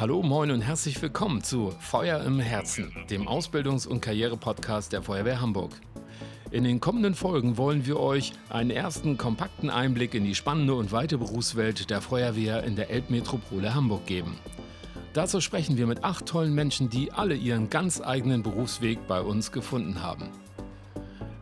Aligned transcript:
Hallo, 0.00 0.22
moin 0.22 0.52
und 0.52 0.60
herzlich 0.60 1.02
willkommen 1.02 1.42
zu 1.42 1.72
Feuer 1.80 2.22
im 2.22 2.38
Herzen, 2.38 2.94
dem 3.10 3.26
Ausbildungs- 3.26 3.84
und 3.84 4.00
Karriere-Podcast 4.00 4.92
der 4.92 5.02
Feuerwehr 5.02 5.40
Hamburg. 5.40 5.72
In 6.52 6.62
den 6.62 6.78
kommenden 6.78 7.16
Folgen 7.16 7.56
wollen 7.56 7.84
wir 7.84 7.98
euch 7.98 8.32
einen 8.48 8.70
ersten 8.70 9.18
kompakten 9.18 9.70
Einblick 9.70 10.14
in 10.14 10.22
die 10.22 10.36
spannende 10.36 10.74
und 10.74 10.92
weite 10.92 11.18
Berufswelt 11.18 11.90
der 11.90 12.00
Feuerwehr 12.00 12.62
in 12.62 12.76
der 12.76 12.90
Elbmetropole 12.90 13.74
Hamburg 13.74 14.06
geben. 14.06 14.38
Dazu 15.14 15.40
sprechen 15.40 15.76
wir 15.76 15.88
mit 15.88 16.04
acht 16.04 16.26
tollen 16.26 16.54
Menschen, 16.54 16.88
die 16.88 17.10
alle 17.10 17.34
ihren 17.34 17.68
ganz 17.68 18.00
eigenen 18.00 18.44
Berufsweg 18.44 19.08
bei 19.08 19.20
uns 19.20 19.50
gefunden 19.50 20.00
haben. 20.00 20.28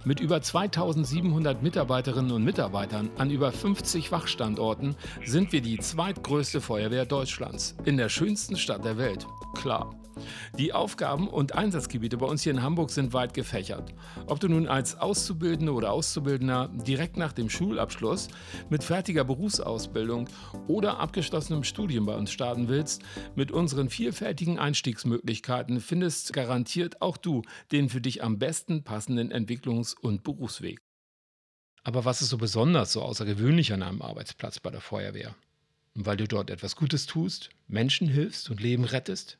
Mit 0.07 0.21
über 0.21 0.41
2700 0.41 1.65
Mitarbeiterinnen 1.65 2.31
und 2.31 2.45
Mitarbeitern 2.45 3.11
an 3.19 3.29
über 3.29 3.51
50 3.51 4.13
Wachstandorten 4.13 4.95
sind 5.25 5.51
wir 5.51 5.61
die 5.61 5.79
zweitgrößte 5.79 6.61
Feuerwehr 6.61 7.07
Deutschlands 7.07 7.75
in 7.85 7.97
der 7.97 8.09
schönsten 8.09 8.57
Stadt 8.57 8.85
der 8.85 8.99
Welt. 8.99 9.27
Klar. 9.57 9.97
Die 10.59 10.73
Aufgaben 10.73 11.29
und 11.29 11.55
Einsatzgebiete 11.55 12.17
bei 12.17 12.27
uns 12.27 12.43
hier 12.43 12.53
in 12.53 12.63
Hamburg 12.63 12.91
sind 12.91 13.13
weit 13.13 13.35
gefächert. 13.35 13.93
Ob 14.27 14.41
du 14.41 14.49
nun 14.49 14.67
als 14.67 14.99
Auszubildende 14.99 15.73
oder 15.73 15.93
Auszubildender 15.93 16.71
direkt 16.87 17.17
nach 17.17 17.33
dem 17.33 17.51
Schulabschluss 17.51 18.29
mit 18.71 18.83
fertiger 18.83 19.25
Berufsausbildung 19.25 20.29
oder 20.67 20.99
abgeschlossenem 20.99 21.65
Studium 21.65 22.07
bei 22.07 22.17
uns 22.17 22.31
starten 22.31 22.69
willst, 22.69 23.03
mit 23.35 23.53
unseren 23.53 23.91
vielfältigen 23.91 24.59
Einstiegsmöglichkeiten 24.59 25.81
findest 25.81 26.33
garantiert 26.33 27.03
auch 27.03 27.17
du 27.17 27.43
den 27.73 27.89
für 27.89 28.01
dich 28.01 28.23
am 28.23 28.39
besten 28.39 28.83
passenden 28.83 29.33
Entwicklungs- 29.33 29.95
und 29.95 30.23
Berufsweg. 30.23 30.81
Aber 31.85 32.05
was 32.05 32.23
ist 32.23 32.31
so 32.31 32.39
besonders, 32.39 32.93
so 32.93 33.03
außergewöhnlich 33.03 33.73
an 33.73 33.83
einem 33.83 34.03
Arbeitsplatz 34.03 34.59
bei 34.59 34.71
der 34.71 34.81
Feuerwehr? 34.81 35.37
Weil 35.95 36.17
du 36.17 36.27
dort 36.27 36.51
etwas 36.51 36.75
Gutes 36.75 37.07
tust, 37.07 37.51
Menschen 37.69 38.09
hilfst 38.09 38.51
und 38.51 38.61
Leben 38.61 38.85
rettest? 38.85 39.39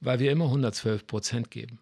Weil 0.00 0.18
wir 0.18 0.32
immer 0.32 0.46
112 0.46 1.06
Prozent 1.06 1.50
geben. 1.50 1.78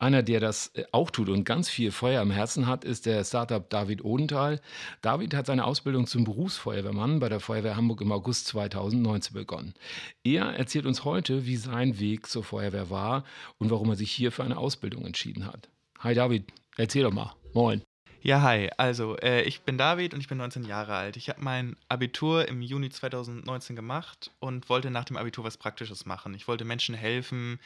Einer, 0.00 0.22
der 0.22 0.38
das 0.38 0.68
äh, 0.74 0.84
auch 0.92 1.10
tut 1.10 1.28
und 1.28 1.44
ganz 1.44 1.68
viel 1.68 1.90
Feuer 1.90 2.22
im 2.22 2.30
Herzen 2.30 2.68
hat, 2.68 2.84
ist 2.84 3.04
der 3.04 3.24
Startup 3.24 3.68
David 3.68 4.04
Odenthal. 4.04 4.60
David 5.02 5.34
hat 5.34 5.46
seine 5.46 5.64
Ausbildung 5.64 6.06
zum 6.06 6.22
Berufsfeuerwehrmann 6.22 7.18
bei 7.18 7.28
der 7.28 7.40
Feuerwehr 7.40 7.76
Hamburg 7.76 8.00
im 8.00 8.12
August 8.12 8.46
2019 8.46 9.34
begonnen. 9.34 9.74
Er 10.22 10.44
erzählt 10.56 10.86
uns 10.86 11.04
heute, 11.04 11.46
wie 11.46 11.56
sein 11.56 11.98
Weg 11.98 12.28
zur 12.28 12.44
Feuerwehr 12.44 12.90
war 12.90 13.24
und 13.58 13.70
warum 13.70 13.90
er 13.90 13.96
sich 13.96 14.12
hier 14.12 14.30
für 14.30 14.44
eine 14.44 14.56
Ausbildung 14.56 15.04
entschieden 15.04 15.46
hat. 15.46 15.68
Hi 15.98 16.14
David, 16.14 16.44
erzähl 16.76 17.02
doch 17.02 17.12
mal. 17.12 17.34
Moin. 17.52 17.82
Ja, 18.20 18.42
hi. 18.42 18.68
Also, 18.76 19.16
äh, 19.18 19.42
ich 19.42 19.60
bin 19.60 19.78
David 19.78 20.12
und 20.12 20.20
ich 20.20 20.26
bin 20.26 20.38
19 20.38 20.64
Jahre 20.64 20.96
alt. 20.96 21.16
Ich 21.16 21.28
habe 21.28 21.40
mein 21.40 21.76
Abitur 21.88 22.48
im 22.48 22.62
Juni 22.62 22.90
2019 22.90 23.76
gemacht 23.76 24.32
und 24.40 24.68
wollte 24.68 24.90
nach 24.90 25.04
dem 25.04 25.16
Abitur 25.16 25.44
was 25.44 25.56
Praktisches 25.56 26.04
machen. 26.04 26.34
Ich 26.34 26.48
wollte 26.48 26.64
Menschen 26.64 26.96
helfen, 26.96 27.60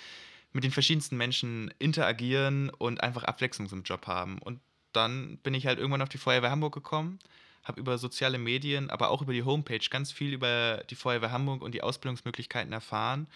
mit 0.52 0.62
den 0.62 0.70
verschiedensten 0.70 1.16
Menschen 1.16 1.72
interagieren 1.78 2.68
und 2.68 3.02
einfach 3.02 3.24
Abwechslung 3.24 3.68
im 3.70 3.82
Job 3.82 4.06
haben. 4.06 4.38
Und 4.40 4.60
dann 4.92 5.38
bin 5.38 5.54
ich 5.54 5.66
halt 5.66 5.78
irgendwann 5.78 6.02
auf 6.02 6.10
die 6.10 6.18
Feuerwehr 6.18 6.50
Hamburg 6.50 6.74
gekommen, 6.74 7.18
habe 7.64 7.80
über 7.80 7.96
soziale 7.96 8.36
Medien, 8.36 8.90
aber 8.90 9.10
auch 9.10 9.22
über 9.22 9.32
die 9.32 9.44
Homepage 9.44 9.86
ganz 9.88 10.12
viel 10.12 10.34
über 10.34 10.84
die 10.90 10.96
Feuerwehr 10.96 11.32
Hamburg 11.32 11.62
und 11.62 11.72
die 11.72 11.82
Ausbildungsmöglichkeiten 11.82 12.74
erfahren 12.74 13.26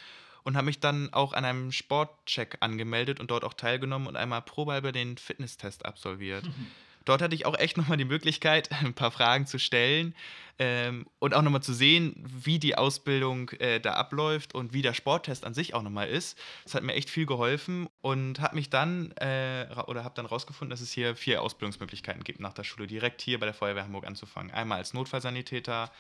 und 0.42 0.55
habe 0.55 0.67
mich 0.67 0.80
dann 0.80 1.11
auch 1.14 1.33
an 1.33 1.47
einem 1.47 1.73
Sportcheck 1.73 2.58
angemeldet 2.61 3.20
und 3.20 3.30
dort 3.30 3.42
auch 3.42 3.55
teilgenommen 3.55 4.06
und 4.06 4.17
einmal 4.17 4.42
probehalber 4.42 4.92
den 4.92 5.17
Fitnesstest 5.17 5.86
absolviert. 5.86 6.45
Mhm. 6.45 6.67
Dort 7.06 7.22
hatte 7.22 7.34
ich 7.34 7.46
auch 7.46 7.58
echt 7.58 7.76
nochmal 7.78 7.96
die 7.96 8.04
Möglichkeit, 8.04 8.70
ein 8.72 8.92
paar 8.92 9.10
Fragen 9.10 9.46
zu 9.46 9.58
stellen 9.58 10.14
ähm, 10.58 11.06
und 11.18 11.34
auch 11.34 11.42
nochmal 11.42 11.62
zu 11.62 11.72
sehen, 11.72 12.14
wie 12.16 12.58
die 12.58 12.76
Ausbildung 12.76 13.50
äh, 13.50 13.80
da 13.80 13.94
abläuft 13.94 14.54
und 14.54 14.74
wie 14.74 14.82
der 14.82 14.92
Sporttest 14.92 15.45
an 15.45 15.55
sich 15.55 15.72
auch 15.72 15.83
nochmal 15.83 16.08
ist. 16.08 16.39
Das 16.64 16.74
hat 16.74 16.83
mir 16.83 16.95
echt 16.95 17.08
viel 17.08 17.24
geholfen 17.24 17.89
und 18.02 18.40
habe 18.40 18.56
mich 18.56 18.68
dann 18.68 19.12
äh, 19.12 19.66
oder 19.86 20.05
habe 20.05 20.14
dann 20.14 20.27
rausgefunden, 20.27 20.70
dass 20.70 20.80
es 20.80 20.92
hier 20.92 21.16
vier 21.16 21.42
Ausbildungsmöglichkeiten 21.42 22.24
gibt 22.24 22.40
nach 22.40 22.52
der 22.52 22.64
Schule, 22.64 22.86
direkt 22.86 23.22
hier 23.22 23.39
bei 23.39 23.46
der 23.46 23.55
Feuerwehr 23.55 23.84
Hamburg 23.84 24.06
anzufangen. 24.06 24.52
Einmal 24.52 24.78
als 24.78 24.92
Notfallsanitäter, 24.92 25.90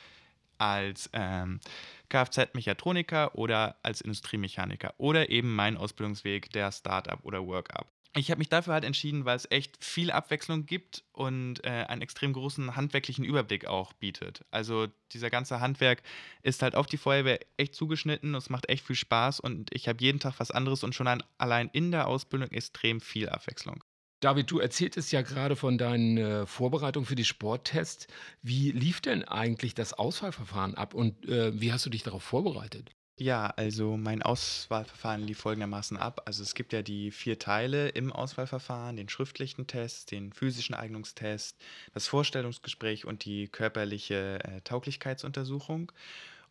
als 0.58 1.10
ähm, 1.12 1.60
Kfz-Mechatroniker 2.08 3.34
oder 3.36 3.76
als 3.82 4.00
Industriemechaniker 4.00 4.94
oder 4.98 5.28
eben 5.30 5.54
mein 5.54 5.76
Ausbildungsweg 5.76 6.50
der 6.50 6.72
Startup 6.72 7.18
oder 7.24 7.46
Workup 7.46 7.86
ich 8.16 8.30
habe 8.30 8.38
mich 8.38 8.48
dafür 8.48 8.74
halt 8.74 8.84
entschieden, 8.84 9.24
weil 9.24 9.36
es 9.36 9.46
echt 9.50 9.82
viel 9.84 10.10
Abwechslung 10.10 10.64
gibt 10.64 11.04
und 11.12 11.64
äh, 11.64 11.68
einen 11.68 12.02
extrem 12.02 12.32
großen 12.32 12.74
handwerklichen 12.74 13.24
Überblick 13.24 13.66
auch 13.66 13.92
bietet. 13.92 14.44
Also 14.50 14.86
dieser 15.12 15.30
ganze 15.30 15.60
Handwerk 15.60 16.02
ist 16.42 16.62
halt 16.62 16.74
auf 16.74 16.86
die 16.86 16.96
Feuerwehr 16.96 17.40
echt 17.56 17.74
zugeschnitten 17.74 18.30
und 18.34 18.38
es 18.38 18.50
macht 18.50 18.68
echt 18.68 18.86
viel 18.86 18.96
Spaß 18.96 19.40
und 19.40 19.74
ich 19.74 19.88
habe 19.88 20.02
jeden 20.02 20.18
Tag 20.18 20.34
was 20.38 20.50
anderes 20.50 20.82
und 20.82 20.94
schon 20.94 21.22
allein 21.38 21.68
in 21.72 21.90
der 21.90 22.08
Ausbildung 22.08 22.50
extrem 22.50 23.00
viel 23.00 23.28
Abwechslung. 23.28 23.84
David, 24.20 24.50
du 24.50 24.60
erzähltest 24.60 25.12
ja 25.12 25.20
gerade 25.20 25.54
von 25.54 25.76
deinen 25.76 26.16
äh, 26.16 26.46
Vorbereitungen 26.46 27.06
für 27.06 27.16
die 27.16 27.24
Sporttests. 27.24 28.06
Wie 28.42 28.72
lief 28.72 29.02
denn 29.02 29.24
eigentlich 29.24 29.74
das 29.74 29.92
Auswahlverfahren 29.92 30.74
ab 30.74 30.94
und 30.94 31.28
äh, 31.28 31.60
wie 31.60 31.70
hast 31.70 31.84
du 31.84 31.90
dich 31.90 32.02
darauf 32.02 32.22
vorbereitet? 32.22 32.90
Ja, 33.18 33.46
also 33.56 33.96
mein 33.96 34.22
Auswahlverfahren 34.22 35.22
lief 35.22 35.38
folgendermaßen 35.38 35.96
ab. 35.96 36.20
Also 36.26 36.42
es 36.42 36.54
gibt 36.54 36.74
ja 36.74 36.82
die 36.82 37.10
vier 37.10 37.38
Teile 37.38 37.88
im 37.88 38.12
Auswahlverfahren, 38.12 38.96
den 38.96 39.08
schriftlichen 39.08 39.66
Test, 39.66 40.10
den 40.10 40.34
physischen 40.34 40.74
Eignungstest, 40.74 41.56
das 41.94 42.06
Vorstellungsgespräch 42.08 43.06
und 43.06 43.24
die 43.24 43.48
körperliche 43.48 44.40
äh, 44.44 44.60
Tauglichkeitsuntersuchung. 44.62 45.92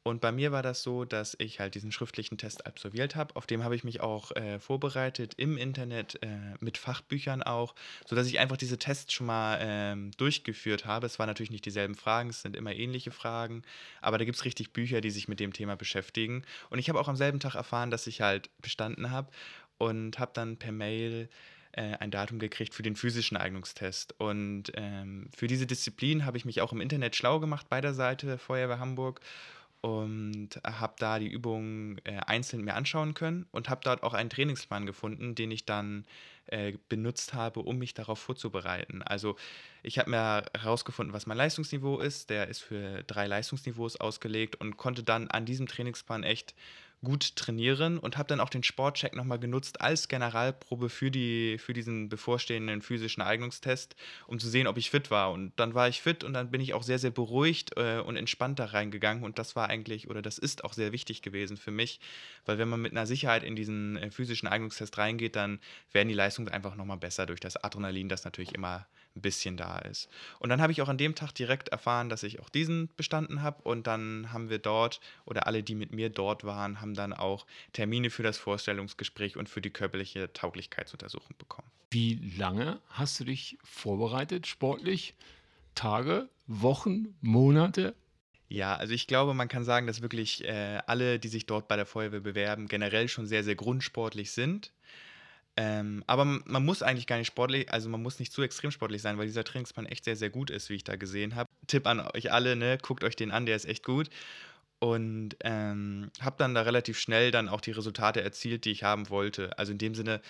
Und 0.08 0.22
bei 0.22 0.32
mir 0.32 0.52
war 0.52 0.62
das 0.62 0.84
so, 0.84 1.04
dass 1.04 1.36
ich 1.40 1.60
halt 1.60 1.74
diesen 1.74 1.92
schriftlichen 1.92 2.38
Test 2.38 2.68
absolviert 2.68 3.16
habe. 3.16 3.36
Auf 3.36 3.48
dem 3.48 3.64
habe 3.64 3.76
ich 3.76 3.84
mich 3.84 4.02
auch 4.02 4.32
äh, 4.34 4.60
vorbereitet 4.60 5.34
im 5.38 5.58
Internet 5.58 6.22
äh, 6.22 6.28
mit 6.60 6.78
Fachbüchern 6.78 7.42
auch, 7.42 7.74
sodass 8.06 8.28
ich 8.28 8.38
einfach 8.38 8.56
diese 8.56 8.78
Tests 8.78 9.12
schon 9.12 9.26
mal 9.26 9.58
ähm, 9.60 10.12
durchgeführt 10.18 10.86
habe. 10.86 11.08
Es 11.08 11.18
waren 11.18 11.26
natürlich 11.26 11.50
nicht 11.50 11.66
dieselben 11.66 11.96
Fragen, 11.96 12.30
es 12.30 12.44
sind 12.44 12.56
immer 12.56 12.72
ähnliche 12.76 13.10
Fragen, 13.10 13.64
aber 14.00 14.20
da 14.20 14.26
gibt 14.26 14.38
es 14.38 14.46
richtig 14.46 14.74
Bücher, 14.74 15.02
die 15.02 15.10
sich 15.10 15.28
mit 15.28 15.40
dem 15.40 15.54
Thema 15.54 15.76
beschäftigen. 15.76 16.44
Und 16.70 16.78
ich 16.78 16.88
habe 16.88 17.00
auch 17.00 17.08
am 17.08 17.16
selben 17.16 17.40
Tag 17.40 17.56
erfahren, 17.56 17.90
dass 17.90 18.06
ich 18.06 18.22
halt 18.22 18.52
bestanden 18.62 19.10
habe 19.10 19.32
und 19.80 20.20
habe 20.20 20.34
dann 20.36 20.58
per 20.58 20.72
Mail 20.72 21.30
äh, 21.72 21.98
ein 21.98 22.12
Datum 22.12 22.38
gekriegt 22.38 22.76
für 22.76 22.84
den 22.84 22.96
physischen 22.96 23.38
Eignungstest. 23.38 24.14
Und 24.20 24.72
ähm, 24.76 25.30
für 25.36 25.48
diese 25.48 25.66
Disziplin 25.66 26.26
habe 26.26 26.38
ich 26.38 26.46
mich 26.46 26.62
auch 26.62 26.74
im 26.74 26.80
Internet 26.80 27.16
schlau 27.16 27.40
gemacht 27.40 27.70
bei 27.70 27.82
der 27.82 27.96
Seite 27.96 28.38
Feuerwehr 28.38 28.78
Hamburg 28.78 29.20
und 29.86 30.60
habe 30.66 30.96
da 30.98 31.20
die 31.20 31.28
Übungen 31.28 32.02
äh, 32.06 32.18
einzeln 32.26 32.66
mir 32.66 32.74
anschauen 32.74 33.14
können 33.14 33.46
und 33.52 33.70
habe 33.70 33.82
dort 33.84 34.02
auch 34.02 34.16
einen 34.16 34.32
Trainingsplan 34.32 34.88
gefunden, 34.88 35.36
den 35.36 35.52
ich 35.52 35.68
dann 35.68 36.06
äh, 36.48 36.74
benutzt 36.90 37.36
habe, 37.36 37.60
um 37.60 37.78
mich 37.78 37.94
darauf 37.94 38.18
vorzubereiten. 38.18 39.04
Also 39.04 39.36
ich 39.84 40.00
habe 40.00 40.10
mir 40.10 40.46
herausgefunden, 40.60 41.14
was 41.14 41.28
mein 41.28 41.38
Leistungsniveau 41.38 42.00
ist. 42.00 42.32
Der 42.32 42.48
ist 42.48 42.62
für 42.62 43.04
drei 43.04 43.28
Leistungsniveaus 43.28 43.98
ausgelegt 43.98 44.56
und 44.56 44.76
konnte 44.76 45.04
dann 45.04 45.28
an 45.28 45.46
diesem 45.46 45.68
Trainingsplan 45.68 46.24
echt 46.24 46.56
gut 47.04 47.36
trainieren 47.36 47.98
und 47.98 48.18
habe 48.18 48.28
dann 48.28 48.40
auch 48.40 48.50
den 48.50 48.64
Sportcheck 48.64 49.16
nochmal 49.16 49.40
genutzt 49.40 49.82
als 49.82 50.08
Generalprobe 50.08 50.90
für, 50.90 51.12
die, 51.12 51.58
für 51.58 51.74
diesen 51.74 52.10
bevorstehenden 52.10 52.82
physischen 52.82 53.22
Eignungstest, 53.22 53.96
um 54.28 54.40
zu 54.40 54.50
sehen, 54.50 54.68
ob 54.68 54.78
ich 54.78 54.90
fit 54.90 55.12
war. 55.12 55.32
Und 55.32 55.54
dann 55.58 55.74
war 55.74 55.88
ich 55.88 56.02
fit 56.02 56.24
und 56.24 56.34
dann 56.34 56.52
bin 56.52 56.62
ich 56.62 56.74
auch 56.74 56.84
sehr, 56.84 57.00
sehr 57.00 57.12
beruhigt 57.12 57.78
äh, 57.78 58.00
und 58.00 58.16
entspannt 58.16 58.60
da 58.60 58.66
reingegangen. 58.66 59.24
Und 59.24 59.40
das 59.40 59.56
war 59.56 59.70
eigentlich, 59.70 60.10
oder 60.10 60.22
das 60.22 60.38
ist 60.38 60.64
auch 60.64 60.74
sehr 60.74 60.92
wichtig 60.92 61.22
gewesen 61.22 61.58
für 61.58 61.72
mich, 61.72 62.00
weil 62.46 62.58
wenn 62.58 62.70
man 62.70 62.82
mit 62.82 62.92
einer 62.92 63.06
Sicherheit 63.06 63.44
in 63.44 63.56
diesen 63.56 63.98
äh, 63.98 64.12
physischen 64.12 64.48
Eignungstest 64.48 64.98
reingeht, 64.98 65.36
dann 65.36 65.60
werden 65.92 66.10
die 66.10 66.16
Leistungen 66.16 66.50
einfach 66.50 66.76
nochmal 66.76 66.98
besser 66.98 67.26
durch 67.26 67.40
das 67.40 67.58
Adrenalin, 67.58 68.10
das 68.10 68.26
natürlich 68.26 68.56
immer 68.56 68.88
ein 69.16 69.22
bisschen 69.22 69.58
da 69.58 69.80
ist. 69.80 70.10
Und 70.40 70.50
dann 70.50 70.62
habe 70.62 70.72
ich 70.72 70.82
auch 70.82 70.90
an 70.90 70.98
dem 70.98 71.16
Tag 71.16 71.32
direkt 71.34 71.70
erfahren, 71.70 72.10
dass 72.10 72.24
ich 72.24 72.40
auch 72.40 72.50
diesen 72.50 72.90
bestanden 72.98 73.42
habe. 73.42 73.62
Und 73.64 73.88
dann 73.88 74.32
haben 74.32 74.50
wir 74.50 74.60
dort, 74.60 75.00
oder 75.26 75.48
alle, 75.48 75.64
die 75.64 75.76
mit 75.76 75.92
mir 75.92 76.10
dort 76.10 76.44
waren, 76.44 76.82
haben 76.82 76.94
dann 76.94 77.14
auch 77.14 77.46
Termine 77.74 78.10
für 78.10 78.24
das 78.24 78.38
Vorstellungsgespräch 78.38 79.38
und 79.38 79.50
für 79.50 79.62
die 79.62 79.70
körperliche 79.70 80.32
Tauglichkeitsuntersuchung 80.34 81.36
bekommen. 81.38 81.70
Wie 81.92 82.16
lange 82.38 82.82
hast 82.90 83.20
du 83.20 83.24
dich 83.24 83.58
vorbereitet, 83.64 84.48
sportlich? 84.48 85.16
Tage, 85.76 86.30
Wochen, 86.48 87.16
Monate? 87.22 87.96
Ja, 88.48 88.76
also 88.76 88.94
ich 88.94 89.08
glaube, 89.08 89.34
man 89.34 89.48
kann 89.48 89.64
sagen, 89.64 89.88
dass 89.88 90.02
wirklich 90.02 90.44
äh, 90.44 90.80
alle, 90.86 91.20
die 91.20 91.28
sich 91.28 91.46
dort 91.46 91.68
bei 91.68 91.76
der 91.76 91.86
Feuerwehr 91.86 92.20
bewerben, 92.20 92.68
generell 92.68 93.08
schon 93.08 93.26
sehr, 93.26 93.44
sehr 93.44 93.56
grundsportlich 93.56 94.32
sind. 94.32 94.72
Ähm, 95.58 96.04
aber 96.06 96.26
man 96.26 96.66
muss 96.66 96.84
eigentlich 96.84 97.08
gar 97.08 97.18
nicht 97.18 97.28
sportlich, 97.28 97.72
also 97.72 97.88
man 97.88 98.04
muss 98.04 98.20
nicht 98.20 98.34
zu 98.34 98.42
extrem 98.42 98.72
sportlich 98.72 99.02
sein, 99.02 99.18
weil 99.18 99.26
dieser 99.26 99.46
Trainingsplan 99.46 99.86
echt 99.86 100.04
sehr, 100.04 100.18
sehr 100.18 100.30
gut 100.30 100.50
ist, 100.50 100.70
wie 100.70 100.76
ich 100.76 100.84
da 100.84 100.98
gesehen 100.98 101.36
habe. 101.36 101.50
Tipp 101.68 101.88
an 101.88 102.02
euch 102.14 102.32
alle, 102.32 102.56
ne? 102.56 102.78
guckt 102.82 103.04
euch 103.04 103.16
den 103.16 103.32
an, 103.32 103.46
der 103.46 103.56
ist 103.56 103.66
echt 103.66 103.84
gut. 103.84 104.10
Und 104.80 105.38
ähm, 105.42 106.12
habe 106.20 106.36
dann 106.38 106.54
da 106.54 106.64
relativ 106.64 107.00
schnell 107.00 107.32
dann 107.32 107.48
auch 107.48 107.62
die 107.62 107.72
Resultate 107.72 108.22
erzielt, 108.22 108.66
die 108.66 108.72
ich 108.72 108.84
haben 108.84 109.10
wollte. 109.10 109.58
Also 109.58 109.72
in 109.72 109.78
dem 109.78 109.96
Sinne, 109.96 110.22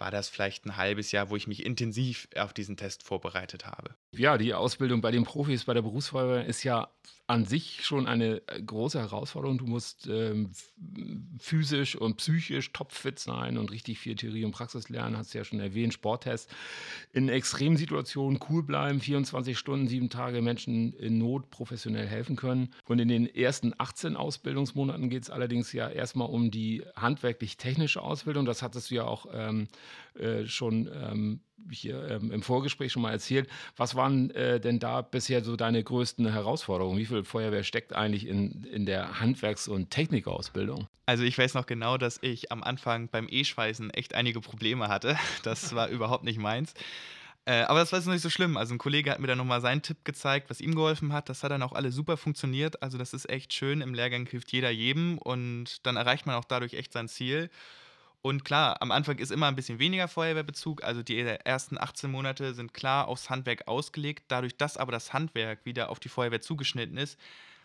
war 0.00 0.10
das 0.10 0.28
vielleicht 0.28 0.64
ein 0.66 0.76
halbes 0.76 1.12
Jahr, 1.12 1.30
wo 1.30 1.36
ich 1.36 1.46
mich 1.46 1.64
intensiv 1.64 2.28
auf 2.34 2.52
diesen 2.52 2.76
Test 2.76 3.02
vorbereitet 3.02 3.66
habe. 3.66 3.94
Ja, 4.16 4.38
die 4.38 4.54
Ausbildung 4.54 5.00
bei 5.00 5.10
den 5.10 5.24
Profis, 5.24 5.64
bei 5.64 5.74
der 5.74 5.82
Berufsfeuerwehr 5.82 6.46
ist 6.46 6.64
ja 6.64 6.88
an 7.30 7.44
sich 7.44 7.84
schon 7.84 8.08
eine 8.08 8.42
äh, 8.48 8.60
große 8.60 8.98
Herausforderung. 8.98 9.58
Du 9.58 9.66
musst 9.66 10.08
ähm, 10.08 10.50
physisch 11.38 11.94
und 11.94 12.16
psychisch 12.16 12.72
topfit 12.72 13.20
sein 13.20 13.56
und 13.56 13.70
richtig 13.70 14.00
viel 14.00 14.16
Theorie 14.16 14.44
und 14.44 14.50
Praxis 14.50 14.88
lernen. 14.88 15.16
Hast 15.16 15.32
du 15.32 15.38
ja 15.38 15.44
schon 15.44 15.60
erwähnt, 15.60 15.94
Sporttest. 15.94 16.50
In 17.12 17.28
Extremsituationen 17.28 18.40
cool 18.48 18.64
bleiben, 18.64 19.00
24 19.00 19.56
Stunden, 19.56 19.86
sieben 19.86 20.10
Tage 20.10 20.42
Menschen 20.42 20.92
in 20.94 21.18
Not 21.18 21.50
professionell 21.50 22.08
helfen 22.08 22.34
können. 22.34 22.74
Und 22.86 22.98
in 22.98 23.06
den 23.06 23.32
ersten 23.32 23.74
18 23.78 24.16
Ausbildungsmonaten 24.16 25.08
geht 25.08 25.22
es 25.22 25.30
allerdings 25.30 25.72
ja 25.72 25.88
erstmal 25.88 26.28
um 26.28 26.50
die 26.50 26.82
handwerklich-technische 26.96 28.02
Ausbildung. 28.02 28.44
Das 28.44 28.60
hattest 28.60 28.90
du 28.90 28.96
ja 28.96 29.04
auch 29.04 29.26
ähm, 29.32 29.68
äh, 30.14 30.46
schon 30.46 30.90
ähm, 30.92 31.40
hier 31.70 32.08
ähm, 32.08 32.30
im 32.30 32.42
Vorgespräch 32.42 32.92
schon 32.92 33.02
mal 33.02 33.12
erzählt. 33.12 33.48
Was 33.76 33.94
waren 33.94 34.30
äh, 34.30 34.60
denn 34.60 34.78
da 34.78 35.02
bisher 35.02 35.44
so 35.44 35.56
deine 35.56 35.82
größten 35.82 36.30
Herausforderungen? 36.30 36.98
Wie 36.98 37.06
viel 37.06 37.24
Feuerwehr 37.24 37.64
steckt 37.64 37.94
eigentlich 37.94 38.26
in, 38.26 38.64
in 38.64 38.86
der 38.86 39.20
Handwerks- 39.20 39.68
und 39.68 39.90
Technikausbildung? 39.90 40.88
Also 41.06 41.24
ich 41.24 41.36
weiß 41.36 41.54
noch 41.54 41.66
genau, 41.66 41.96
dass 41.96 42.18
ich 42.22 42.52
am 42.52 42.62
Anfang 42.62 43.08
beim 43.08 43.26
E-Schweißen 43.28 43.90
echt 43.90 44.14
einige 44.14 44.40
Probleme 44.40 44.88
hatte. 44.88 45.16
Das 45.42 45.74
war 45.74 45.88
überhaupt 45.90 46.24
nicht 46.24 46.38
meins. 46.38 46.74
Äh, 47.46 47.62
aber 47.62 47.80
das 47.80 47.92
war 47.92 47.98
jetzt 47.98 48.06
nicht 48.06 48.20
so 48.20 48.30
schlimm. 48.30 48.56
Also 48.56 48.74
ein 48.74 48.78
Kollege 48.78 49.10
hat 49.10 49.18
mir 49.18 49.26
dann 49.26 49.38
nochmal 49.38 49.60
seinen 49.60 49.82
Tipp 49.82 50.04
gezeigt, 50.04 50.50
was 50.50 50.60
ihm 50.60 50.74
geholfen 50.74 51.12
hat. 51.12 51.28
Das 51.28 51.42
hat 51.42 51.50
dann 51.50 51.62
auch 51.62 51.72
alles 51.72 51.94
super 51.94 52.16
funktioniert. 52.16 52.82
Also 52.82 52.98
das 52.98 53.14
ist 53.14 53.28
echt 53.28 53.52
schön. 53.54 53.80
Im 53.80 53.94
Lehrgang 53.94 54.26
hilft 54.26 54.52
jeder 54.52 54.70
jedem 54.70 55.18
und 55.18 55.84
dann 55.86 55.96
erreicht 55.96 56.26
man 56.26 56.36
auch 56.36 56.44
dadurch 56.44 56.74
echt 56.74 56.92
sein 56.92 57.08
Ziel. 57.08 57.50
Und 58.22 58.44
klar, 58.44 58.82
am 58.82 58.90
Anfang 58.90 59.18
ist 59.18 59.32
immer 59.32 59.46
ein 59.46 59.56
bisschen 59.56 59.78
weniger 59.78 60.06
Feuerwehrbezug. 60.06 60.84
Also 60.84 61.02
die 61.02 61.18
ersten 61.18 61.78
18 61.78 62.10
Monate 62.10 62.52
sind 62.54 62.74
klar 62.74 63.08
aufs 63.08 63.30
Handwerk 63.30 63.66
ausgelegt. 63.66 64.24
Dadurch, 64.28 64.56
dass 64.56 64.76
aber 64.76 64.92
das 64.92 65.12
Handwerk 65.12 65.64
wieder 65.64 65.88
auf 65.88 66.00
die 66.00 66.10
Feuerwehr 66.10 66.40
zugeschnitten 66.40 66.98
ist, 66.98 67.18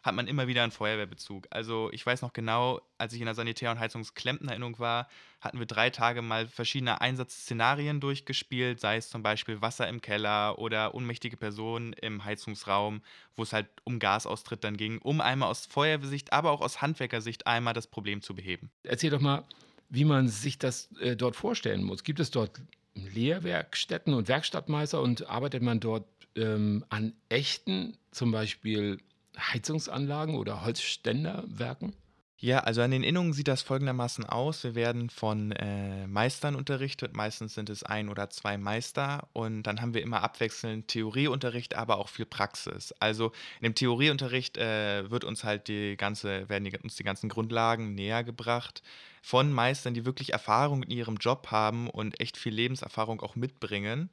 hat 0.06 0.14
man 0.14 0.28
immer 0.28 0.48
wieder 0.48 0.62
einen 0.62 0.72
Feuerwehrbezug. 0.72 1.48
Also 1.50 1.90
ich 1.92 2.06
weiß 2.06 2.22
noch 2.22 2.32
genau, 2.32 2.80
als 3.00 3.14
ich 3.14 3.20
in 3.20 3.26
der 3.26 3.34
Sanitär- 3.34 3.72
und 3.72 3.80
Heizungsklempnerinnung 3.80 4.78
war, 4.78 5.10
hatten 5.42 5.58
wir 5.58 5.66
drei 5.66 5.90
Tage 5.90 6.22
mal 6.22 6.48
verschiedene 6.48 7.02
Einsatzszenarien 7.02 8.00
durchgespielt, 8.00 8.80
sei 8.80 8.98
es 8.98 9.10
zum 9.10 9.24
Beispiel 9.24 9.62
Wasser 9.62 9.90
im 9.90 10.02
Keller 10.02 10.60
oder 10.60 10.94
ohnmächtige 10.94 11.38
Personen 11.38 11.94
im 11.94 12.24
Heizungsraum, 12.24 13.02
wo 13.36 13.44
es 13.44 13.52
halt 13.52 13.68
um 13.84 13.98
Gasaustritt 13.98 14.64
dann 14.64 14.78
ging, 14.78 15.00
um 15.00 15.22
einmal 15.22 15.50
aus 15.50 15.66
Feuerwehrsicht, 15.66 16.32
aber 16.32 16.52
auch 16.52 16.62
aus 16.62 16.84
Handwerkersicht 16.84 17.48
einmal 17.48 17.74
das 17.74 17.88
Problem 17.88 18.22
zu 18.22 18.36
beheben. 18.36 18.70
Erzähl 18.84 19.10
doch 19.10 19.22
mal, 19.22 19.44
wie 19.90 20.06
man 20.06 20.28
sich 20.28 20.58
das 20.58 20.90
äh, 21.00 21.16
dort 21.16 21.36
vorstellen 21.36 21.84
muss. 21.84 22.04
Gibt 22.04 22.20
es 22.20 22.32
dort 22.32 22.62
Lehrwerkstätten 22.96 24.14
und 24.14 24.28
Werkstattmeister 24.28 25.02
und 25.02 25.28
arbeitet 25.30 25.62
man 25.62 25.80
dort 25.80 26.06
ähm, 26.36 26.86
an 26.90 27.14
echten, 27.30 27.98
zum 28.12 28.32
Beispiel 28.32 29.00
Heizungsanlagen 29.38 30.36
oder 30.36 30.64
Holzständerwerken? 30.64 31.94
Ja, 32.38 32.60
also 32.60 32.82
an 32.82 32.92
den 32.92 33.04
Innungen 33.04 33.32
sieht 33.32 33.48
das 33.48 33.62
folgendermaßen 33.62 34.26
aus. 34.26 34.64
Wir 34.66 34.76
werden 34.76 35.10
von 35.10 35.54
äh, 35.54 36.06
Meistern 36.06 36.56
unterrichtet. 36.56 37.16
Meistens 37.16 37.56
sind 37.56 37.70
es 37.70 37.84
ein 37.84 38.10
oder 38.10 38.30
zwei 38.30 38.58
Meister. 38.58 39.30
Und 39.32 39.64
dann 39.64 39.82
haben 39.82 39.94
wir 39.94 40.04
immer 40.04 40.22
abwechselnd 40.22 40.90
Theorieunterricht, 40.90 41.76
aber 41.76 41.98
auch 41.98 42.10
viel 42.10 42.26
Praxis. 42.26 42.94
Also 43.00 43.32
in 43.62 43.64
dem 43.64 43.76
Theorieunterricht 43.76 44.58
äh, 44.58 45.10
wird 45.10 45.24
uns 45.24 45.46
halt 45.46 45.70
die 45.70 45.96
ganze, 45.96 46.50
werden 46.50 46.66
die, 46.66 46.78
uns 46.78 46.96
die 46.96 47.04
ganzen 47.04 47.30
Grundlagen 47.30 47.96
näher 47.96 48.24
gebracht 48.24 48.84
von 49.26 49.52
Meistern, 49.52 49.96
die 49.96 50.06
wirklich 50.06 50.34
Erfahrung 50.34 50.84
in 50.84 50.92
ihrem 50.92 51.16
Job 51.16 51.48
haben 51.50 51.90
und 51.90 52.20
echt 52.22 52.38
viel 52.38 52.54
Lebenserfahrung 52.54 53.22
auch 53.22 53.36
mitbringen. 53.36 54.12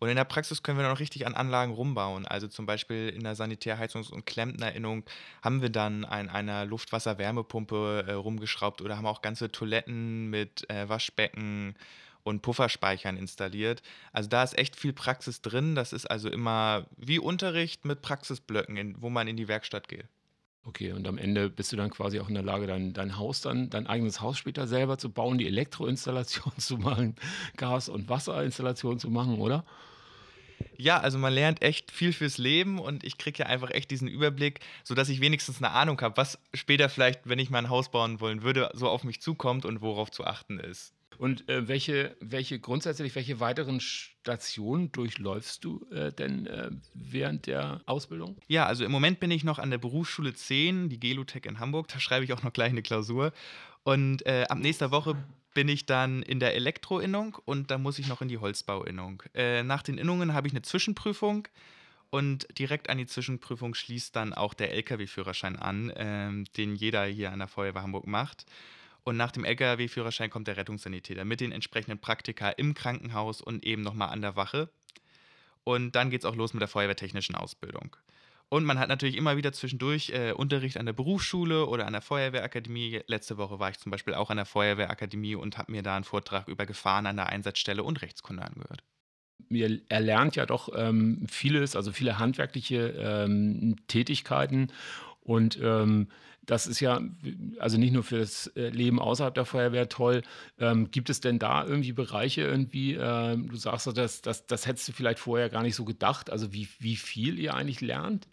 Und 0.00 0.08
in 0.08 0.16
der 0.16 0.24
Praxis 0.24 0.64
können 0.64 0.78
wir 0.78 0.82
dann 0.82 0.96
auch 0.96 0.98
richtig 0.98 1.28
an 1.28 1.34
Anlagen 1.34 1.72
rumbauen. 1.72 2.26
Also 2.26 2.48
zum 2.48 2.66
Beispiel 2.66 3.08
in 3.08 3.22
der 3.22 3.36
Sanitärheizungs- 3.36 4.10
und 4.10 4.26
Klempnerinnung 4.26 5.04
haben 5.44 5.62
wir 5.62 5.70
dann 5.70 6.04
an 6.04 6.28
einer 6.28 6.64
Luftwasser-Wärmepumpe 6.64 8.06
äh, 8.08 8.12
rumgeschraubt 8.14 8.82
oder 8.82 8.96
haben 8.96 9.06
auch 9.06 9.22
ganze 9.22 9.52
Toiletten 9.52 10.28
mit 10.28 10.68
äh, 10.68 10.88
Waschbecken 10.88 11.76
und 12.24 12.42
Pufferspeichern 12.42 13.16
installiert. 13.16 13.80
Also 14.12 14.28
da 14.28 14.42
ist 14.42 14.58
echt 14.58 14.74
viel 14.74 14.92
Praxis 14.92 15.40
drin. 15.40 15.76
Das 15.76 15.92
ist 15.92 16.06
also 16.06 16.28
immer 16.28 16.86
wie 16.96 17.20
Unterricht 17.20 17.84
mit 17.84 18.02
Praxisblöcken, 18.02 18.76
in, 18.76 19.00
wo 19.00 19.08
man 19.08 19.28
in 19.28 19.36
die 19.36 19.46
Werkstatt 19.46 19.86
geht. 19.86 20.08
Okay, 20.68 20.92
und 20.92 21.08
am 21.08 21.16
Ende 21.16 21.48
bist 21.48 21.72
du 21.72 21.76
dann 21.76 21.88
quasi 21.88 22.20
auch 22.20 22.28
in 22.28 22.34
der 22.34 22.42
Lage, 22.42 22.66
dein, 22.66 22.92
dein 22.92 23.16
Haus 23.16 23.40
dann, 23.40 23.70
dein 23.70 23.86
eigenes 23.86 24.20
Haus 24.20 24.36
später 24.36 24.66
selber 24.66 24.98
zu 24.98 25.08
bauen, 25.08 25.38
die 25.38 25.46
Elektroinstallation 25.46 26.52
zu 26.58 26.76
machen, 26.76 27.16
Gas- 27.56 27.88
und 27.88 28.10
Wasserinstallation 28.10 28.98
zu 28.98 29.08
machen, 29.08 29.38
oder? 29.38 29.64
Ja, 30.76 31.00
also 31.00 31.16
man 31.16 31.32
lernt 31.32 31.62
echt 31.62 31.90
viel 31.90 32.12
fürs 32.12 32.36
Leben 32.36 32.78
und 32.78 33.02
ich 33.02 33.16
kriege 33.16 33.38
ja 33.38 33.46
einfach 33.46 33.70
echt 33.70 33.90
diesen 33.90 34.08
Überblick, 34.08 34.60
sodass 34.84 35.08
ich 35.08 35.22
wenigstens 35.22 35.56
eine 35.56 35.70
Ahnung 35.70 35.98
habe, 36.02 36.18
was 36.18 36.38
später 36.52 36.90
vielleicht, 36.90 37.26
wenn 37.26 37.38
ich 37.38 37.48
mein 37.48 37.70
Haus 37.70 37.90
bauen 37.90 38.20
wollen 38.20 38.42
würde, 38.42 38.70
so 38.74 38.90
auf 38.90 39.04
mich 39.04 39.22
zukommt 39.22 39.64
und 39.64 39.80
worauf 39.80 40.10
zu 40.10 40.26
achten 40.26 40.60
ist. 40.60 40.92
Und 41.18 41.48
äh, 41.48 41.66
welche, 41.66 42.16
welche 42.20 42.60
grundsätzlich, 42.60 43.14
welche 43.16 43.40
weiteren 43.40 43.80
Stationen 43.80 44.92
durchläufst 44.92 45.64
du 45.64 45.84
äh, 45.90 46.12
denn 46.12 46.46
äh, 46.46 46.70
während 46.94 47.46
der 47.46 47.82
Ausbildung? 47.86 48.36
Ja, 48.46 48.66
also 48.66 48.84
im 48.84 48.92
Moment 48.92 49.18
bin 49.18 49.32
ich 49.32 49.42
noch 49.42 49.58
an 49.58 49.70
der 49.70 49.78
Berufsschule 49.78 50.32
10, 50.32 50.88
die 50.88 51.00
Gelutech 51.00 51.44
in 51.44 51.58
Hamburg. 51.58 51.88
Da 51.88 51.98
schreibe 51.98 52.24
ich 52.24 52.32
auch 52.32 52.44
noch 52.44 52.52
gleich 52.52 52.70
eine 52.70 52.82
Klausur. 52.82 53.32
Und 53.82 54.24
äh, 54.26 54.44
ab 54.48 54.58
nächster 54.58 54.92
Woche 54.92 55.16
bin 55.54 55.68
ich 55.68 55.86
dann 55.86 56.22
in 56.22 56.38
der 56.38 56.54
Elektroinnung 56.54 57.36
und 57.44 57.70
da 57.72 57.78
muss 57.78 57.98
ich 57.98 58.06
noch 58.06 58.22
in 58.22 58.28
die 58.28 58.38
Holzbauinnung. 58.38 59.24
Äh, 59.34 59.64
nach 59.64 59.82
den 59.82 59.98
Innungen 59.98 60.34
habe 60.34 60.46
ich 60.46 60.52
eine 60.52 60.62
Zwischenprüfung 60.62 61.48
und 62.10 62.46
direkt 62.56 62.90
an 62.90 62.98
die 62.98 63.06
Zwischenprüfung 63.06 63.74
schließt 63.74 64.14
dann 64.14 64.32
auch 64.32 64.54
der 64.54 64.72
Lkw-Führerschein 64.72 65.56
an, 65.56 65.92
ähm, 65.96 66.44
den 66.56 66.76
jeder 66.76 67.04
hier 67.06 67.32
an 67.32 67.40
der 67.40 67.48
Feuerwehr 67.48 67.82
Hamburg 67.82 68.06
macht. 68.06 68.46
Und 69.04 69.16
nach 69.16 69.32
dem 69.32 69.44
Lkw-Führerschein 69.44 70.30
kommt 70.30 70.48
der 70.48 70.56
Rettungssanitäter 70.56 71.24
mit 71.24 71.40
den 71.40 71.52
entsprechenden 71.52 71.98
Praktika 71.98 72.50
im 72.50 72.74
Krankenhaus 72.74 73.40
und 73.40 73.64
eben 73.64 73.82
nochmal 73.82 74.10
an 74.10 74.20
der 74.20 74.36
Wache. 74.36 74.68
Und 75.64 75.92
dann 75.96 76.10
geht 76.10 76.22
es 76.22 76.24
auch 76.24 76.36
los 76.36 76.54
mit 76.54 76.60
der 76.60 76.68
feuerwehrtechnischen 76.68 77.34
Ausbildung. 77.34 77.96
Und 78.50 78.64
man 78.64 78.78
hat 78.78 78.88
natürlich 78.88 79.16
immer 79.16 79.36
wieder 79.36 79.52
zwischendurch 79.52 80.10
äh, 80.10 80.32
Unterricht 80.32 80.78
an 80.78 80.86
der 80.86 80.94
Berufsschule 80.94 81.66
oder 81.66 81.86
an 81.86 81.92
der 81.92 82.00
Feuerwehrakademie. 82.00 83.02
Letzte 83.06 83.36
Woche 83.36 83.58
war 83.58 83.70
ich 83.70 83.78
zum 83.78 83.90
Beispiel 83.90 84.14
auch 84.14 84.30
an 84.30 84.38
der 84.38 84.46
Feuerwehrakademie 84.46 85.34
und 85.34 85.58
habe 85.58 85.72
mir 85.72 85.82
da 85.82 85.96
einen 85.96 86.04
Vortrag 86.04 86.48
über 86.48 86.64
Gefahren 86.64 87.06
an 87.06 87.16
der 87.16 87.28
Einsatzstelle 87.28 87.82
und 87.82 88.00
Rechtskunde 88.00 88.42
angehört. 88.42 88.82
Ihr 89.50 89.80
erlernt 89.88 90.36
ja 90.36 90.46
doch 90.46 90.70
ähm, 90.74 91.26
vieles, 91.28 91.76
also 91.76 91.92
viele 91.92 92.18
handwerkliche 92.18 92.88
ähm, 92.98 93.76
Tätigkeiten 93.86 94.72
und 95.20 95.58
ähm, 95.62 96.08
das 96.48 96.66
ist 96.66 96.80
ja, 96.80 97.00
also 97.58 97.76
nicht 97.76 97.92
nur 97.92 98.02
für 98.02 98.18
das 98.18 98.46
äh, 98.56 98.70
Leben 98.70 98.98
außerhalb 98.98 99.34
der 99.34 99.44
Feuerwehr 99.44 99.90
toll. 99.90 100.22
Ähm, 100.58 100.90
gibt 100.90 101.10
es 101.10 101.20
denn 101.20 101.38
da 101.38 101.64
irgendwie 101.64 101.92
Bereiche 101.92 102.40
irgendwie, 102.40 102.94
äh, 102.94 103.36
du 103.36 103.56
sagst, 103.56 103.86
das, 103.94 104.22
das, 104.22 104.46
das 104.46 104.66
hättest 104.66 104.88
du 104.88 104.92
vielleicht 104.92 105.18
vorher 105.18 105.50
gar 105.50 105.62
nicht 105.62 105.74
so 105.74 105.84
gedacht, 105.84 106.30
also 106.30 106.52
wie, 106.52 106.66
wie 106.78 106.96
viel 106.96 107.38
ihr 107.38 107.52
eigentlich 107.54 107.82
lernt? 107.82 108.26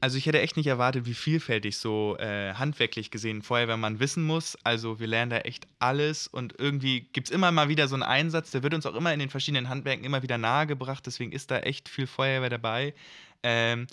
Also 0.00 0.18
ich 0.18 0.26
hätte 0.26 0.40
echt 0.40 0.58
nicht 0.58 0.66
erwartet, 0.66 1.06
wie 1.06 1.14
vielfältig 1.14 1.78
so 1.78 2.16
äh, 2.18 2.52
handwerklich 2.52 3.10
gesehen 3.10 3.40
Feuerwehrmann 3.42 3.98
wissen 3.98 4.24
muss. 4.24 4.56
Also 4.62 5.00
wir 5.00 5.06
lernen 5.06 5.30
da 5.30 5.38
echt 5.38 5.66
alles 5.78 6.28
und 6.28 6.54
irgendwie 6.58 7.00
gibt 7.12 7.28
es 7.28 7.34
immer 7.34 7.50
mal 7.50 7.70
wieder 7.70 7.88
so 7.88 7.94
einen 7.96 8.04
Einsatz, 8.04 8.50
der 8.50 8.62
wird 8.62 8.74
uns 8.74 8.84
auch 8.84 8.94
immer 8.94 9.12
in 9.12 9.20
den 9.20 9.30
verschiedenen 9.30 9.70
Handwerken 9.70 10.04
immer 10.04 10.22
wieder 10.22 10.36
nahegebracht. 10.36 11.04
Deswegen 11.06 11.32
ist 11.32 11.50
da 11.50 11.60
echt 11.60 11.88
viel 11.88 12.06
Feuerwehr 12.06 12.50
dabei. 12.50 12.94
Ähm, 13.42 13.86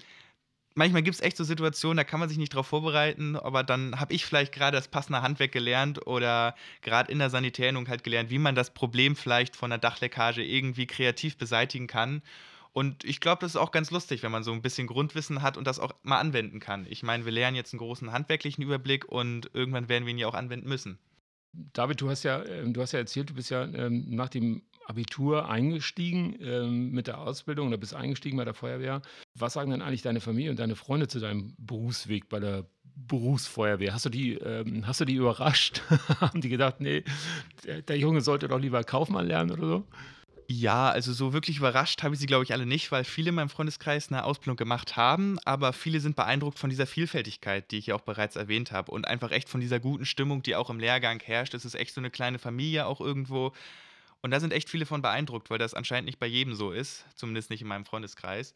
manchmal 0.75 1.01
gibt 1.01 1.15
es 1.15 1.21
echt 1.21 1.37
so 1.37 1.43
Situationen, 1.43 1.97
da 1.97 2.03
kann 2.03 2.19
man 2.19 2.29
sich 2.29 2.37
nicht 2.37 2.53
drauf 2.53 2.67
vorbereiten, 2.67 3.35
aber 3.35 3.63
dann 3.63 3.99
habe 3.99 4.13
ich 4.13 4.25
vielleicht 4.25 4.53
gerade 4.53 4.77
das 4.77 4.87
passende 4.87 5.21
Handwerk 5.21 5.51
gelernt 5.51 6.05
oder 6.05 6.55
gerade 6.81 7.11
in 7.11 7.19
der 7.19 7.29
Sanitärnung 7.29 7.87
halt 7.87 8.03
gelernt, 8.03 8.29
wie 8.29 8.37
man 8.37 8.55
das 8.55 8.73
Problem 8.73 9.15
vielleicht 9.15 9.55
von 9.55 9.69
der 9.71 9.79
Dachleckage 9.79 10.43
irgendwie 10.43 10.85
kreativ 10.87 11.37
beseitigen 11.37 11.87
kann. 11.87 12.21
Und 12.73 13.05
ich 13.05 13.21
glaube, 13.21 13.39
das 13.39 13.51
ist 13.51 13.55
auch 13.55 13.71
ganz 13.71 13.89
lustig, 13.89 14.21
wenn 14.21 14.31
man 14.31 14.43
so 14.43 14.51
ein 14.51 14.61
bisschen 14.61 14.87
Grundwissen 14.87 15.41
hat 15.41 15.57
und 15.57 15.65
das 15.65 15.79
auch 15.79 15.93
mal 16.03 16.19
anwenden 16.19 16.59
kann. 16.59 16.85
Ich 16.89 17.03
meine, 17.03 17.23
wir 17.25 17.31
lernen 17.31 17.55
jetzt 17.55 17.73
einen 17.73 17.79
großen 17.79 18.11
handwerklichen 18.11 18.63
Überblick 18.63 19.05
und 19.05 19.49
irgendwann 19.53 19.87
werden 19.89 20.05
wir 20.05 20.11
ihn 20.11 20.17
ja 20.19 20.27
auch 20.27 20.33
anwenden 20.33 20.67
müssen. 20.67 20.99
David, 21.73 22.01
du 22.01 22.09
hast 22.09 22.23
ja, 22.23 22.43
ähm, 22.45 22.73
du 22.73 22.81
hast 22.81 22.91
ja 22.91 22.99
erzählt, 22.99 23.29
du 23.29 23.33
bist 23.33 23.49
ja 23.49 23.63
ähm, 23.63 24.05
nach 24.09 24.29
dem 24.29 24.63
Abitur 24.85 25.49
eingestiegen 25.49 26.35
ähm, 26.41 26.91
mit 26.91 27.07
der 27.07 27.19
Ausbildung 27.19 27.69
oder 27.69 27.77
bist 27.77 27.95
eingestiegen 27.95 28.37
bei 28.37 28.45
der 28.45 28.53
Feuerwehr. 28.53 29.01
Was 29.33 29.53
sagen 29.53 29.71
denn 29.71 29.81
eigentlich 29.81 30.03
deine 30.03 30.21
Familie 30.21 30.51
und 30.51 30.59
deine 30.59 30.75
Freunde 30.75 31.07
zu 31.07 31.19
deinem 31.19 31.55
Berufsweg 31.57 32.29
bei 32.29 32.39
der 32.39 32.65
Berufsfeuerwehr? 32.95 33.93
Hast 33.93 34.05
du 34.05 34.09
die, 34.09 34.39
hast 34.83 35.01
du 35.01 35.05
die 35.05 35.15
überrascht? 35.15 35.81
Haben 36.21 36.39
die 36.39 36.49
gedacht, 36.49 36.79
nee, 36.79 37.03
der, 37.87 37.97
Junge 37.97 38.21
sollte 38.21 38.47
doch 38.47 38.59
lieber 38.59 38.83
Kaufmann 38.83 39.27
lernen 39.27 39.51
oder 39.51 39.67
so? 39.67 39.87
Ja, 40.47 40.89
also 40.91 41.11
so 41.11 41.33
wirklich 41.33 41.57
überrascht 41.57 42.03
habe 42.03 42.13
ich 42.13 42.19
sie, 42.19 42.27
glaube 42.27 42.43
ich, 42.43 42.53
alle 42.53 42.67
nicht, 42.67 42.91
weil 42.91 43.03
viele 43.03 43.29
in 43.29 43.35
meinem 43.35 43.49
Freundeskreis 43.49 44.09
eine 44.11 44.23
Ausbildung 44.23 44.57
gemacht 44.57 44.95
haben, 44.95 45.39
aber 45.43 45.73
viele 45.73 45.99
sind 45.99 46.15
beeindruckt 46.15 46.59
von 46.59 46.69
dieser 46.69 46.85
Vielfältigkeit, 46.85 47.71
die 47.71 47.79
ich 47.79 47.87
ja 47.87 47.95
auch 47.95 48.01
bereits 48.01 48.35
erwähnt 48.35 48.71
habe 48.71 48.91
und 48.91 49.07
einfach 49.07 49.31
echt 49.31 49.49
von 49.49 49.59
dieser 49.59 49.79
guten 49.79 50.05
Stimmung, 50.05 50.43
die 50.43 50.55
auch 50.55 50.69
im 50.69 50.79
Lehrgang 50.79 51.19
herrscht. 51.19 51.55
Es 51.55 51.65
ist 51.65 51.73
echt 51.73 51.95
so 51.95 52.01
eine 52.01 52.11
kleine 52.11 52.37
Familie 52.37 52.85
auch 52.85 53.01
irgendwo 53.01 53.53
Und 54.21 54.31
da 54.31 54.39
sind 54.41 54.53
echt 54.53 54.69
viele 54.69 54.85
von 54.87 55.01
beeindruckt, 55.01 55.49
weil 55.49 55.59
das 55.59 55.73
anscheinend 55.75 56.07
nicht 56.07 56.19
bei 56.19 56.27
jedem 56.27 56.55
so 56.55 56.71
ist, 56.71 57.05
zumindest 57.15 57.49
nicht 57.51 57.61
in 57.61 57.67
meinem 57.69 57.85
Freundeskreis. 57.85 58.55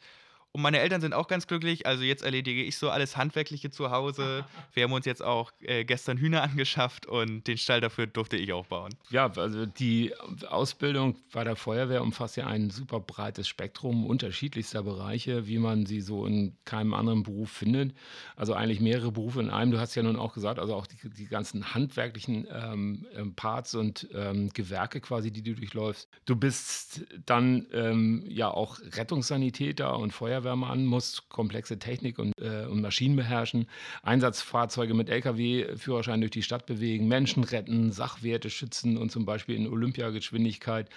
Und 0.52 0.64
meine 0.64 0.80
Eltern 0.80 1.00
sind 1.00 1.14
auch 1.14 1.28
ganz 1.28 1.46
glücklich. 1.46 1.86
Also 1.86 2.04
jetzt 2.04 2.24
erledige 2.24 2.64
ich 2.64 2.78
so 2.78 2.90
alles 2.90 3.16
Handwerkliche 3.16 3.70
zu 3.70 3.92
Hause. 3.92 4.46
Wir 4.74 4.84
haben 4.84 4.94
uns 4.94 5.06
jetzt 5.06 5.22
auch 5.22 5.52
äh, 5.60 5.86
gestern 5.86 6.18
Hühner 6.18 6.42
angeschafft 6.42 7.06
und 7.06 7.46
den 7.46 7.58
Stall 7.60 7.82
dafür 7.82 8.08
durfte 8.08 8.36
ich 8.36 8.52
auch 8.52 8.66
bauen. 8.66 8.96
Ja, 9.12 9.32
also 9.36 9.68
die 9.68 10.12
Ausbildung 10.48 11.18
bei 11.32 11.44
der 11.44 11.56
Feuerwehr 11.56 12.02
umfasst 12.02 12.36
ja 12.36 12.48
ein 12.48 12.72
super 12.72 13.00
breites 13.00 13.48
Spektrum 13.48 14.08
unterschiedlichster 14.08 14.82
Bereiche, 14.82 15.46
wie 15.46 15.60
man 15.60 15.86
sie 15.86 16.02
so 16.02 16.26
in 16.26 16.58
keinem 16.66 16.96
anderen 16.96 17.22
Beruf 17.22 17.52
findet. 17.52 17.94
Also 18.36 18.56
eigentlich 18.56 18.80
mehrere 18.80 19.12
Berufe 19.12 19.42
in 19.42 19.52
einem. 19.52 19.70
Du 19.70 19.80
hast 19.80 19.94
ja 19.94 20.02
nun 20.02 20.16
auch 20.16 20.34
gesagt, 20.34 20.58
also 20.58 20.74
auch 20.74 20.88
die, 20.88 20.98
die 21.12 21.28
ganzen 21.28 21.76
handwerklichen 21.76 22.48
ähm, 22.52 23.06
ähm 23.14 23.36
Parts 23.36 23.76
und 23.76 24.08
ähm, 24.16 24.50
Gewerke 24.50 25.00
quasi, 25.00 25.30
die 25.30 25.44
du 25.44 25.54
durchläufst. 25.54 26.10
Du 26.26 26.36
bist 26.36 27.06
dann 27.28 27.68
ähm, 27.72 28.26
ja 28.28 28.50
auch 28.50 28.80
Rettungssanitäter 28.80 29.96
und 29.96 30.12
Feuerwehr. 30.12 30.39
Feuerwehrmann, 30.40 30.86
muss 30.86 31.28
komplexe 31.30 31.80
Technik 31.80 32.20
und, 32.20 32.34
äh, 32.40 32.66
und 32.66 32.82
Maschinen 32.82 33.16
beherrschen, 33.16 33.68
Einsatzfahrzeuge 34.04 34.94
mit 34.94 35.10
Lkw-Führerschein 35.10 36.22
durch 36.22 36.32
die 36.32 36.44
Stadt 36.44 36.66
bewegen, 36.66 37.08
Menschen 37.08 37.44
retten, 37.44 37.92
Sachwerte 37.92 38.50
schützen 38.50 38.98
und 38.98 39.12
zum 39.12 39.26
Beispiel 39.26 39.56
in 39.56 39.68
Olympiageschwindigkeit, 39.68 40.90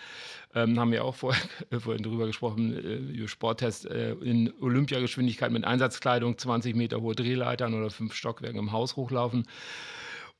ähm, 0.55 0.79
haben 0.79 0.93
wir 0.93 1.05
auch 1.05 1.15
vorher, 1.15 1.43
vorhin 1.81 2.03
drüber 2.03 2.27
gesprochen, 2.27 2.73
äh, 2.73 2.97
über 2.97 3.29
Sporttest, 3.29 3.87
äh, 3.87 4.13
in 4.15 4.53
Olympiageschwindigkeit 4.61 5.51
mit 5.51 5.65
Einsatzkleidung, 5.65 6.39
20 6.39 6.77
Meter 6.77 7.01
hohe 7.01 7.15
Drehleitern 7.15 7.75
oder 7.75 7.91
fünf 7.91 8.15
Stockwerke 8.15 8.59
im 8.59 8.73
Haus 8.73 8.97
hochlaufen 8.97 9.47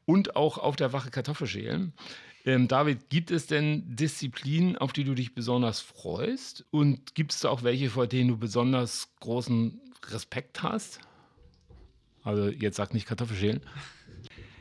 und 0.05 0.37
auch 0.37 0.59
auf 0.59 0.77
der 0.77 0.93
Wache 0.93 1.11
Kartoffel 1.11 1.47
schälen. 1.47 1.93
Ähm, 2.45 2.67
David, 2.67 3.09
gibt 3.09 3.31
es 3.31 3.47
denn 3.47 3.85
Disziplinen, 3.95 4.77
auf 4.77 4.93
die 4.93 5.05
du 5.05 5.15
dich 5.15 5.35
besonders 5.35 5.81
freust? 5.81 6.65
Und 6.71 7.15
gibt 7.15 7.33
es 7.33 7.41
da 7.41 7.51
auch 7.51 7.63
welche, 7.63 7.91
vor 7.91 8.07
denen 8.07 8.29
du 8.29 8.37
besonders 8.37 9.09
großen 9.21 9.81
Respekt 10.09 10.63
hast? 10.63 10.99
Also 12.25 12.49
jetzt 12.49 12.77
sag 12.77 12.95
nicht 12.95 13.07
Kartoffelschälen. 13.07 13.61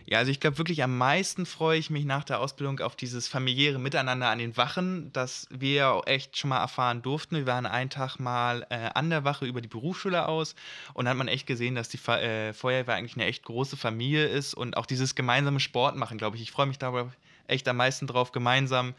Ja, 0.05 0.17
also 0.17 0.29
ich 0.29 0.41
glaube 0.41 0.57
wirklich 0.57 0.83
am 0.83 0.97
meisten 0.97 1.45
freue 1.45 1.79
ich 1.79 1.89
mich 1.89 2.03
nach 2.03 2.25
der 2.25 2.41
Ausbildung 2.41 2.81
auf 2.81 2.97
dieses 2.97 3.29
familiäre 3.29 3.79
Miteinander 3.79 4.27
an 4.27 4.39
den 4.39 4.57
Wachen, 4.57 5.13
das 5.13 5.47
wir 5.51 5.73
ja 5.73 5.91
auch 5.91 6.05
echt 6.05 6.37
schon 6.37 6.49
mal 6.49 6.59
erfahren 6.59 7.01
durften. 7.01 7.37
Wir 7.37 7.45
waren 7.45 7.65
einen 7.65 7.89
Tag 7.89 8.17
mal 8.19 8.67
äh, 8.69 8.89
an 8.93 9.09
der 9.09 9.23
Wache 9.23 9.45
über 9.45 9.61
die 9.61 9.69
Berufsschule 9.69 10.27
aus 10.27 10.55
und 10.93 11.05
dann 11.05 11.11
hat 11.11 11.17
man 11.17 11.29
echt 11.29 11.47
gesehen, 11.47 11.75
dass 11.75 11.87
die 11.87 11.97
Fa 11.97 12.17
äh, 12.17 12.51
Feuerwehr 12.51 12.95
eigentlich 12.95 13.15
eine 13.15 13.25
echt 13.25 13.45
große 13.45 13.77
Familie 13.77 14.27
ist 14.27 14.53
und 14.53 14.75
auch 14.75 14.85
dieses 14.85 15.15
gemeinsame 15.15 15.61
Sport 15.61 15.95
machen, 15.95 16.17
glaube 16.17 16.35
ich. 16.35 16.41
Ich 16.41 16.51
freue 16.51 16.65
mich 16.65 16.77
darüber 16.77 17.13
echt 17.51 17.67
am 17.67 17.77
meisten 17.77 18.07
drauf, 18.07 18.31
gemeinsam 18.31 18.93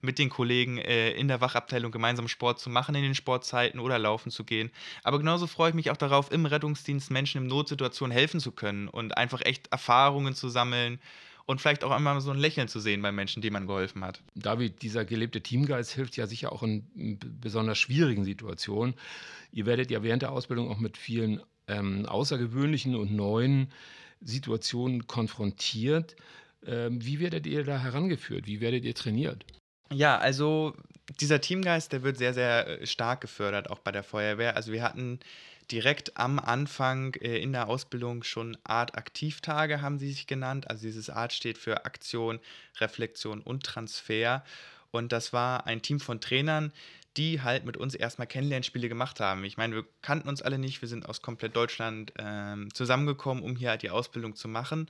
mit 0.00 0.18
den 0.18 0.28
Kollegen 0.28 0.78
äh, 0.78 1.10
in 1.12 1.28
der 1.28 1.40
Wachabteilung 1.40 1.90
gemeinsam 1.90 2.28
Sport 2.28 2.60
zu 2.60 2.70
machen 2.70 2.94
in 2.94 3.02
den 3.02 3.14
Sportzeiten 3.14 3.80
oder 3.80 3.98
laufen 3.98 4.30
zu 4.30 4.44
gehen. 4.44 4.70
Aber 5.02 5.18
genauso 5.18 5.46
freue 5.46 5.70
ich 5.70 5.74
mich 5.74 5.90
auch 5.90 5.96
darauf, 5.96 6.30
im 6.30 6.46
Rettungsdienst 6.46 7.10
Menschen 7.10 7.42
in 7.42 7.48
Notsituationen 7.48 8.16
helfen 8.16 8.40
zu 8.40 8.52
können 8.52 8.88
und 8.88 9.16
einfach 9.16 9.40
echt 9.44 9.68
Erfahrungen 9.68 10.34
zu 10.34 10.48
sammeln 10.48 11.00
und 11.46 11.60
vielleicht 11.60 11.82
auch 11.82 11.90
einmal 11.90 12.20
so 12.20 12.30
ein 12.30 12.38
Lächeln 12.38 12.68
zu 12.68 12.78
sehen 12.78 13.00
bei 13.00 13.10
Menschen, 13.10 13.40
denen 13.40 13.54
man 13.54 13.66
geholfen 13.66 14.04
hat. 14.04 14.20
David, 14.34 14.82
dieser 14.82 15.04
gelebte 15.04 15.40
Teamgeist 15.40 15.92
hilft 15.92 16.16
ja 16.16 16.26
sicher 16.26 16.52
auch 16.52 16.62
in 16.62 17.18
besonders 17.40 17.78
schwierigen 17.78 18.24
Situationen. 18.24 18.94
Ihr 19.50 19.64
werdet 19.64 19.90
ja 19.90 20.02
während 20.02 20.22
der 20.22 20.32
Ausbildung 20.32 20.70
auch 20.70 20.78
mit 20.78 20.98
vielen 20.98 21.40
ähm, 21.66 22.04
außergewöhnlichen 22.06 22.94
und 22.94 23.12
neuen 23.12 23.72
Situationen 24.20 25.06
konfrontiert. 25.06 26.16
Ähm, 26.66 27.04
wie 27.04 27.20
werdet 27.20 27.46
ihr 27.46 27.64
da 27.64 27.78
herangeführt? 27.78 28.46
Wie 28.46 28.60
werdet 28.60 28.84
ihr 28.84 28.94
trainiert? 28.94 29.44
Ja, 29.90 30.18
also 30.18 30.74
dieser 31.20 31.40
Teamgeist, 31.40 31.92
der 31.92 32.02
wird 32.02 32.18
sehr, 32.18 32.34
sehr 32.34 32.82
äh, 32.82 32.86
stark 32.86 33.20
gefördert, 33.20 33.70
auch 33.70 33.78
bei 33.78 33.92
der 33.92 34.02
Feuerwehr. 34.02 34.56
Also 34.56 34.72
wir 34.72 34.82
hatten 34.82 35.20
direkt 35.70 36.16
am 36.16 36.38
Anfang 36.38 37.14
äh, 37.14 37.38
in 37.38 37.52
der 37.52 37.68
Ausbildung 37.68 38.22
schon 38.22 38.56
Art 38.64 38.96
Aktivtage, 38.96 39.80
haben 39.80 39.98
sie 39.98 40.08
sich 40.08 40.26
genannt. 40.26 40.68
Also 40.68 40.82
dieses 40.82 41.10
Art 41.10 41.32
steht 41.32 41.58
für 41.58 41.84
Aktion, 41.84 42.40
Reflexion 42.80 43.40
und 43.40 43.64
Transfer. 43.64 44.44
Und 44.90 45.12
das 45.12 45.32
war 45.32 45.66
ein 45.66 45.82
Team 45.82 46.00
von 46.00 46.20
Trainern, 46.20 46.72
die 47.16 47.42
halt 47.42 47.64
mit 47.64 47.76
uns 47.76 47.94
erstmal 47.94 48.26
Kennenlernspiele 48.26 48.88
gemacht 48.88 49.20
haben. 49.20 49.44
Ich 49.44 49.56
meine, 49.56 49.74
wir 49.74 49.84
kannten 50.02 50.28
uns 50.28 50.40
alle 50.40 50.58
nicht, 50.58 50.82
wir 50.82 50.88
sind 50.88 51.08
aus 51.08 51.20
komplett 51.20 51.56
Deutschland 51.56 52.12
ähm, 52.18 52.72
zusammengekommen, 52.72 53.42
um 53.42 53.56
hier 53.56 53.70
halt 53.70 53.82
die 53.82 53.90
Ausbildung 53.90 54.36
zu 54.36 54.48
machen 54.48 54.88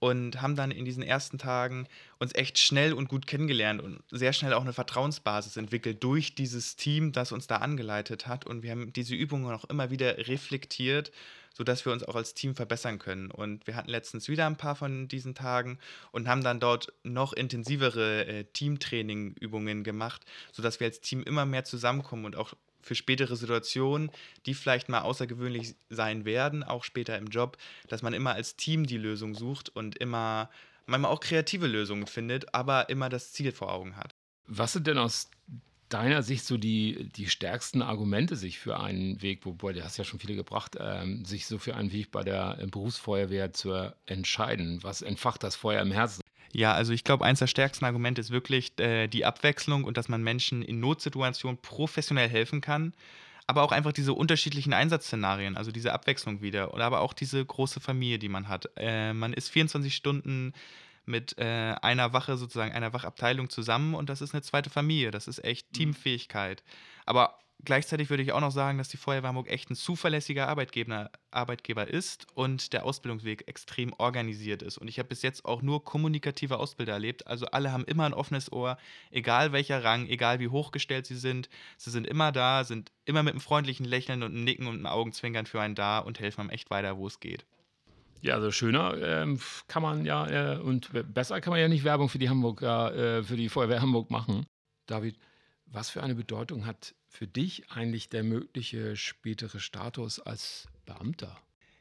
und 0.00 0.40
haben 0.40 0.54
dann 0.54 0.70
in 0.70 0.84
diesen 0.84 1.02
ersten 1.02 1.38
Tagen 1.38 1.88
uns 2.18 2.34
echt 2.34 2.58
schnell 2.58 2.92
und 2.92 3.08
gut 3.08 3.26
kennengelernt 3.26 3.82
und 3.82 4.02
sehr 4.10 4.32
schnell 4.32 4.52
auch 4.52 4.62
eine 4.62 4.72
Vertrauensbasis 4.72 5.56
entwickelt 5.56 6.02
durch 6.04 6.34
dieses 6.34 6.76
Team, 6.76 7.12
das 7.12 7.32
uns 7.32 7.46
da 7.46 7.56
angeleitet 7.56 8.26
hat. 8.26 8.46
Und 8.46 8.62
wir 8.62 8.70
haben 8.70 8.92
diese 8.92 9.14
Übungen 9.14 9.52
auch 9.52 9.64
immer 9.64 9.90
wieder 9.90 10.28
reflektiert, 10.28 11.10
sodass 11.52 11.84
wir 11.84 11.92
uns 11.92 12.04
auch 12.04 12.14
als 12.14 12.34
Team 12.34 12.54
verbessern 12.54 13.00
können. 13.00 13.30
Und 13.32 13.66
wir 13.66 13.74
hatten 13.74 13.90
letztens 13.90 14.28
wieder 14.28 14.46
ein 14.46 14.56
paar 14.56 14.76
von 14.76 15.08
diesen 15.08 15.34
Tagen 15.34 15.78
und 16.12 16.28
haben 16.28 16.44
dann 16.44 16.60
dort 16.60 16.92
noch 17.02 17.32
intensivere 17.32 18.26
äh, 18.26 18.44
Teamtraining-Übungen 18.44 19.82
gemacht, 19.82 20.24
sodass 20.52 20.78
wir 20.78 20.86
als 20.86 21.00
Team 21.00 21.24
immer 21.24 21.44
mehr 21.44 21.64
zusammenkommen 21.64 22.24
und 22.24 22.36
auch 22.36 22.54
für 22.80 22.94
spätere 22.94 23.36
Situationen, 23.36 24.10
die 24.46 24.54
vielleicht 24.54 24.88
mal 24.88 25.00
außergewöhnlich 25.00 25.74
sein 25.90 26.24
werden, 26.24 26.62
auch 26.62 26.84
später 26.84 27.18
im 27.18 27.26
Job, 27.26 27.56
dass 27.88 28.02
man 28.02 28.12
immer 28.12 28.34
als 28.34 28.56
Team 28.56 28.86
die 28.86 28.98
Lösung 28.98 29.34
sucht 29.34 29.68
und 29.68 29.96
immer 29.96 30.50
manchmal 30.86 31.12
auch 31.12 31.20
kreative 31.20 31.66
Lösungen 31.66 32.06
findet, 32.06 32.54
aber 32.54 32.88
immer 32.88 33.08
das 33.08 33.32
Ziel 33.32 33.52
vor 33.52 33.72
Augen 33.72 33.96
hat. 33.96 34.14
Was 34.46 34.72
sind 34.72 34.86
denn 34.86 34.98
aus 34.98 35.30
deiner 35.88 36.22
Sicht 36.22 36.44
so 36.44 36.56
die, 36.56 37.08
die 37.14 37.28
stärksten 37.28 37.82
Argumente, 37.82 38.36
sich 38.36 38.58
für 38.58 38.80
einen 38.80 39.20
Weg, 39.22 39.44
wobei 39.44 39.72
du 39.72 39.84
hast 39.84 39.96
ja 39.96 40.04
schon 40.04 40.20
viele 40.20 40.36
gebracht, 40.36 40.76
ähm, 40.78 41.24
sich 41.24 41.46
so 41.46 41.58
für 41.58 41.74
einen 41.74 41.92
Weg 41.92 42.10
bei 42.10 42.22
der 42.22 42.58
Berufsfeuerwehr 42.70 43.52
zu 43.52 43.94
entscheiden? 44.06 44.82
Was 44.82 45.02
entfacht 45.02 45.42
das 45.42 45.56
Feuer 45.56 45.82
im 45.82 45.92
Herzen? 45.92 46.22
Ja, 46.52 46.72
also 46.72 46.92
ich 46.92 47.04
glaube, 47.04 47.24
eines 47.24 47.40
der 47.40 47.46
stärksten 47.46 47.84
Argumente 47.84 48.20
ist 48.20 48.30
wirklich 48.30 48.78
äh, 48.78 49.06
die 49.06 49.24
Abwechslung 49.24 49.84
und 49.84 49.96
dass 49.96 50.08
man 50.08 50.22
Menschen 50.22 50.62
in 50.62 50.80
Notsituationen 50.80 51.58
professionell 51.60 52.28
helfen 52.28 52.60
kann. 52.60 52.94
Aber 53.46 53.62
auch 53.62 53.72
einfach 53.72 53.92
diese 53.92 54.12
unterschiedlichen 54.12 54.74
Einsatzszenarien, 54.74 55.56
also 55.56 55.70
diese 55.70 55.94
Abwechslung 55.94 56.42
wieder. 56.42 56.74
Oder 56.74 56.84
aber 56.84 57.00
auch 57.00 57.14
diese 57.14 57.42
große 57.44 57.80
Familie, 57.80 58.18
die 58.18 58.28
man 58.28 58.48
hat. 58.48 58.68
Äh, 58.76 59.14
man 59.14 59.32
ist 59.32 59.48
24 59.48 59.94
Stunden 59.94 60.52
mit 61.06 61.38
äh, 61.38 61.74
einer 61.80 62.12
Wache, 62.12 62.36
sozusagen 62.36 62.72
einer 62.72 62.92
Wachabteilung 62.92 63.48
zusammen 63.48 63.94
und 63.94 64.10
das 64.10 64.20
ist 64.20 64.34
eine 64.34 64.42
zweite 64.42 64.68
Familie. 64.68 65.10
Das 65.10 65.28
ist 65.28 65.42
echt 65.42 65.68
mhm. 65.72 65.76
Teamfähigkeit. 65.76 66.62
Aber 67.06 67.38
Gleichzeitig 67.64 68.08
würde 68.08 68.22
ich 68.22 68.32
auch 68.32 68.40
noch 68.40 68.52
sagen, 68.52 68.78
dass 68.78 68.88
die 68.88 68.96
Feuerwehr 68.96 69.30
Hamburg 69.30 69.50
echt 69.50 69.68
ein 69.68 69.74
zuverlässiger 69.74 70.46
Arbeitgeber, 70.46 71.10
Arbeitgeber 71.32 71.88
ist 71.88 72.26
und 72.34 72.72
der 72.72 72.84
Ausbildungsweg 72.84 73.48
extrem 73.48 73.92
organisiert 73.94 74.62
ist. 74.62 74.78
Und 74.78 74.86
ich 74.86 75.00
habe 75.00 75.08
bis 75.08 75.22
jetzt 75.22 75.44
auch 75.44 75.60
nur 75.60 75.84
kommunikative 75.84 76.58
Ausbilder 76.58 76.92
erlebt. 76.92 77.26
Also 77.26 77.46
alle 77.46 77.72
haben 77.72 77.84
immer 77.84 78.06
ein 78.06 78.14
offenes 78.14 78.52
Ohr, 78.52 78.78
egal 79.10 79.52
welcher 79.52 79.82
Rang, 79.82 80.06
egal 80.06 80.38
wie 80.38 80.48
hochgestellt 80.48 81.06
sie 81.06 81.16
sind. 81.16 81.48
Sie 81.76 81.90
sind 81.90 82.06
immer 82.06 82.30
da, 82.30 82.62
sind 82.62 82.92
immer 83.04 83.24
mit 83.24 83.32
einem 83.32 83.40
freundlichen 83.40 83.86
Lächeln 83.86 84.22
und 84.22 84.32
einem 84.32 84.44
Nicken 84.44 84.68
und 84.68 84.76
einem 84.76 84.86
Augenzwinkern 84.86 85.46
für 85.46 85.60
einen 85.60 85.74
da 85.74 85.98
und 85.98 86.20
helfen 86.20 86.42
einem 86.42 86.50
echt 86.50 86.70
weiter, 86.70 86.96
wo 86.96 87.08
es 87.08 87.18
geht. 87.18 87.44
Ja, 88.20 88.34
also 88.34 88.52
schöner 88.52 88.96
ähm, 89.02 89.40
kann 89.66 89.82
man 89.82 90.04
ja 90.04 90.54
äh, 90.54 90.58
und 90.58 90.90
besser 91.12 91.40
kann 91.40 91.52
man 91.52 91.60
ja 91.60 91.68
nicht 91.68 91.84
Werbung 91.84 92.08
für 92.08 92.18
die 92.18 92.28
Hamburger, 92.28 92.94
äh, 92.94 93.22
für 93.24 93.36
die 93.36 93.48
Feuerwehr 93.48 93.80
Hamburg 93.80 94.10
machen. 94.10 94.46
David, 94.86 95.18
was 95.66 95.90
für 95.90 96.02
eine 96.02 96.14
Bedeutung 96.14 96.66
hat 96.66 96.94
für 97.08 97.26
dich 97.26 97.70
eigentlich 97.70 98.08
der 98.08 98.22
mögliche 98.22 98.96
spätere 98.96 99.60
Status 99.60 100.20
als 100.20 100.68
Beamter? 100.86 101.36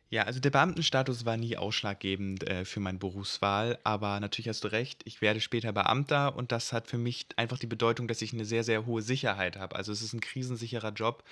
Ja, 0.09 0.23
also 0.23 0.39
der 0.39 0.51
Beamtenstatus 0.51 1.25
war 1.25 1.35
nie 1.35 1.57
ausschlaggebend 1.57 2.47
äh, 2.47 2.63
für 2.63 2.79
meine 2.79 2.97
Berufswahl, 2.97 3.77
aber 3.83 4.21
natürlich 4.21 4.47
hast 4.47 4.63
du 4.63 4.69
recht, 4.69 5.01
ich 5.03 5.21
werde 5.21 5.41
später 5.41 5.73
Beamter 5.73 6.37
und 6.37 6.53
das 6.53 6.71
hat 6.71 6.87
für 6.87 6.97
mich 6.97 7.27
einfach 7.35 7.59
die 7.59 7.67
Bedeutung, 7.67 8.07
dass 8.07 8.21
ich 8.21 8.31
eine 8.31 8.45
sehr, 8.45 8.63
sehr 8.63 8.85
hohe 8.85 9.01
Sicherheit 9.01 9.57
habe. 9.57 9.75
Also 9.75 9.91
es 9.91 10.01
ist 10.01 10.13
ein 10.13 10.21
krisensicherer 10.21 10.91
Job. 10.93 11.23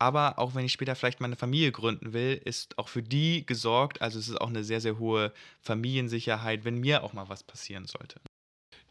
Aber 0.00 0.38
auch 0.38 0.54
wenn 0.54 0.64
ich 0.64 0.72
später 0.72 0.96
vielleicht 0.96 1.20
meine 1.20 1.36
Familie 1.36 1.72
gründen 1.72 2.14
will, 2.14 2.40
ist 2.44 2.78
auch 2.78 2.88
für 2.88 3.02
die 3.02 3.44
gesorgt. 3.44 4.00
Also 4.00 4.18
es 4.18 4.28
ist 4.28 4.40
auch 4.40 4.48
eine 4.48 4.64
sehr, 4.64 4.80
sehr 4.80 4.98
hohe 4.98 5.32
Familiensicherheit, 5.60 6.64
wenn 6.64 6.78
mir 6.78 7.04
auch 7.04 7.12
mal 7.12 7.28
was 7.28 7.44
passieren 7.44 7.84
sollte. 7.84 8.18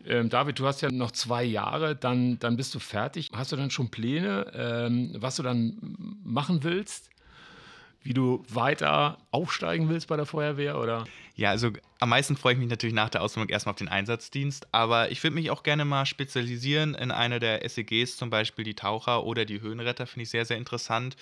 Ähm, 0.06 0.30
David, 0.30 0.60
du 0.60 0.66
hast 0.66 0.82
ja 0.82 0.92
noch 0.92 1.12
zwei 1.12 1.44
Jahre, 1.44 1.96
dann, 1.96 2.40
dann 2.40 2.56
bist 2.56 2.74
du 2.74 2.80
fertig. 2.80 3.30
Hast 3.34 3.52
du 3.52 3.56
dann 3.56 3.72
schon 3.72 3.90
Pläne, 3.90 4.52
ähm, 4.54 5.16
was 5.18 5.36
du 5.36 5.44
dann 5.44 6.18
machen 6.24 6.64
willst? 6.64 7.10
Wie 8.02 8.14
du 8.14 8.44
weiter 8.48 9.18
aufsteigen 9.32 9.90
willst 9.90 10.08
bei 10.08 10.16
der 10.16 10.26
Feuerwehr? 10.26 10.80
Oder? 10.80 11.06
Ja, 11.36 11.50
also 11.50 11.72
am 12.00 12.10
meisten 12.10 12.38
freue 12.38 12.54
ich 12.54 12.60
mich 12.60 12.70
natürlich 12.70 12.96
nach 12.96 13.10
der 13.10 13.22
Ausbildung 13.22 13.50
erstmal 13.50 13.72
auf 13.72 13.78
den 13.78 13.90
Einsatzdienst, 13.90 14.74
aber 14.74 15.12
ich 15.12 15.22
würde 15.22 15.36
mich 15.36 15.52
auch 15.52 15.64
gerne 15.64 15.84
mal 15.84 16.06
spezialisieren 16.06 16.96
in 16.96 17.12
einer 17.12 17.40
der 17.40 17.68
SEGs, 17.68 18.16
zum 18.16 18.30
Beispiel 18.30 18.64
die 18.64 18.76
Taucher 18.76 19.26
oder 19.26 19.44
die 19.44 19.60
Höhenretter, 19.60 20.08
finde 20.08 20.24
ich 20.24 20.30
sehr, 20.30 20.46
sehr 20.46 20.58
interessant. 20.58 21.18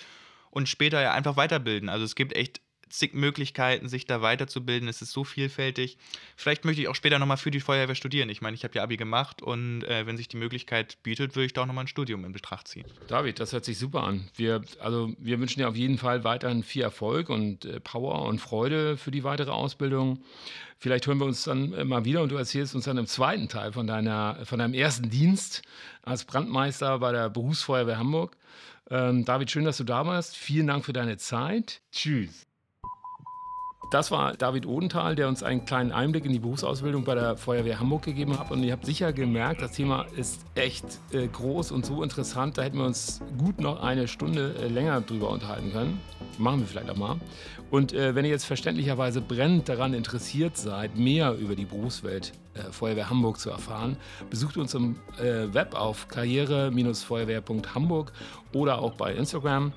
Und 0.50 0.68
später 0.68 1.02
ja 1.02 1.12
einfach 1.12 1.36
weiterbilden. 1.36 1.88
Also 1.88 2.04
es 2.04 2.14
gibt 2.14 2.34
echt 2.34 2.60
zig 2.90 3.14
Möglichkeiten, 3.14 3.88
sich 3.88 4.06
da 4.06 4.22
weiterzubilden. 4.22 4.88
Es 4.88 5.02
ist 5.02 5.12
so 5.12 5.24
vielfältig. 5.24 5.98
Vielleicht 6.36 6.64
möchte 6.64 6.82
ich 6.82 6.88
auch 6.88 6.94
später 6.94 7.18
nochmal 7.18 7.36
für 7.36 7.50
die 7.50 7.60
Feuerwehr 7.60 7.94
studieren. 7.94 8.28
Ich 8.28 8.40
meine, 8.40 8.54
ich 8.54 8.64
habe 8.64 8.74
ja 8.74 8.82
Abi 8.82 8.96
gemacht 8.96 9.42
und 9.42 9.84
äh, 9.84 10.06
wenn 10.06 10.16
sich 10.16 10.28
die 10.28 10.36
Möglichkeit 10.36 11.02
bietet, 11.02 11.36
würde 11.36 11.46
ich 11.46 11.52
da 11.52 11.62
auch 11.62 11.66
nochmal 11.66 11.84
ein 11.84 11.88
Studium 11.88 12.24
in 12.24 12.32
Betracht 12.32 12.68
ziehen. 12.68 12.86
David, 13.08 13.40
das 13.40 13.52
hört 13.52 13.64
sich 13.64 13.78
super 13.78 14.02
an. 14.04 14.28
Wir, 14.36 14.62
also, 14.80 15.12
wir 15.18 15.38
wünschen 15.40 15.60
dir 15.60 15.68
auf 15.68 15.76
jeden 15.76 15.98
Fall 15.98 16.24
weiterhin 16.24 16.62
viel 16.62 16.82
Erfolg 16.82 17.30
und 17.30 17.64
äh, 17.64 17.80
Power 17.80 18.26
und 18.26 18.40
Freude 18.40 18.96
für 18.96 19.10
die 19.10 19.24
weitere 19.24 19.50
Ausbildung. 19.50 20.22
Vielleicht 20.80 21.06
hören 21.08 21.18
wir 21.18 21.26
uns 21.26 21.44
dann 21.44 21.72
äh, 21.72 21.84
mal 21.84 22.04
wieder 22.04 22.22
und 22.22 22.30
du 22.30 22.36
erzählst 22.36 22.74
uns 22.74 22.84
dann 22.84 22.98
im 22.98 23.06
zweiten 23.06 23.48
Teil 23.48 23.72
von, 23.72 23.86
deiner, 23.86 24.38
von 24.44 24.60
deinem 24.60 24.74
ersten 24.74 25.10
Dienst 25.10 25.62
als 26.02 26.24
Brandmeister 26.24 27.00
bei 27.00 27.12
der 27.12 27.28
Berufsfeuerwehr 27.30 27.98
Hamburg. 27.98 28.36
Ähm, 28.90 29.24
David, 29.24 29.50
schön, 29.50 29.64
dass 29.64 29.76
du 29.76 29.84
da 29.84 30.06
warst. 30.06 30.36
Vielen 30.36 30.68
Dank 30.68 30.84
für 30.84 30.92
deine 30.92 31.16
Zeit. 31.16 31.82
Tschüss. 31.92 32.47
Das 33.90 34.10
war 34.10 34.34
David 34.34 34.66
Odenthal, 34.66 35.14
der 35.14 35.28
uns 35.28 35.42
einen 35.42 35.64
kleinen 35.64 35.92
Einblick 35.92 36.26
in 36.26 36.32
die 36.32 36.40
Berufsausbildung 36.40 37.04
bei 37.04 37.14
der 37.14 37.38
Feuerwehr 37.38 37.80
Hamburg 37.80 38.02
gegeben 38.02 38.38
hat. 38.38 38.50
Und 38.50 38.62
ihr 38.62 38.72
habt 38.72 38.84
sicher 38.84 39.14
gemerkt, 39.14 39.62
das 39.62 39.72
Thema 39.72 40.04
ist 40.14 40.44
echt 40.54 40.84
äh, 41.10 41.26
groß 41.26 41.72
und 41.72 41.86
so 41.86 42.02
interessant. 42.02 42.58
Da 42.58 42.62
hätten 42.62 42.76
wir 42.76 42.84
uns 42.84 43.22
gut 43.38 43.62
noch 43.62 43.82
eine 43.82 44.06
Stunde 44.06 44.54
äh, 44.60 44.68
länger 44.68 45.00
drüber 45.00 45.30
unterhalten 45.30 45.72
können. 45.72 46.02
Machen 46.36 46.60
wir 46.60 46.66
vielleicht 46.66 46.90
auch 46.90 46.96
mal. 46.96 47.16
Und 47.70 47.94
äh, 47.94 48.14
wenn 48.14 48.26
ihr 48.26 48.30
jetzt 48.30 48.44
verständlicherweise 48.44 49.22
brennend 49.22 49.70
daran 49.70 49.94
interessiert 49.94 50.58
seid, 50.58 50.98
mehr 50.98 51.32
über 51.34 51.56
die 51.56 51.64
Berufswelt 51.64 52.34
Feuerwehr 52.72 53.08
Hamburg 53.08 53.38
zu 53.38 53.50
erfahren, 53.50 53.96
besucht 54.30 54.56
uns 54.56 54.74
im 54.74 54.96
Web 55.16 55.76
auf 55.76 56.08
karriere-feuerwehr.hamburg 56.08 58.12
oder 58.52 58.82
auch 58.82 58.94
bei 58.94 59.14
Instagram. 59.14 59.72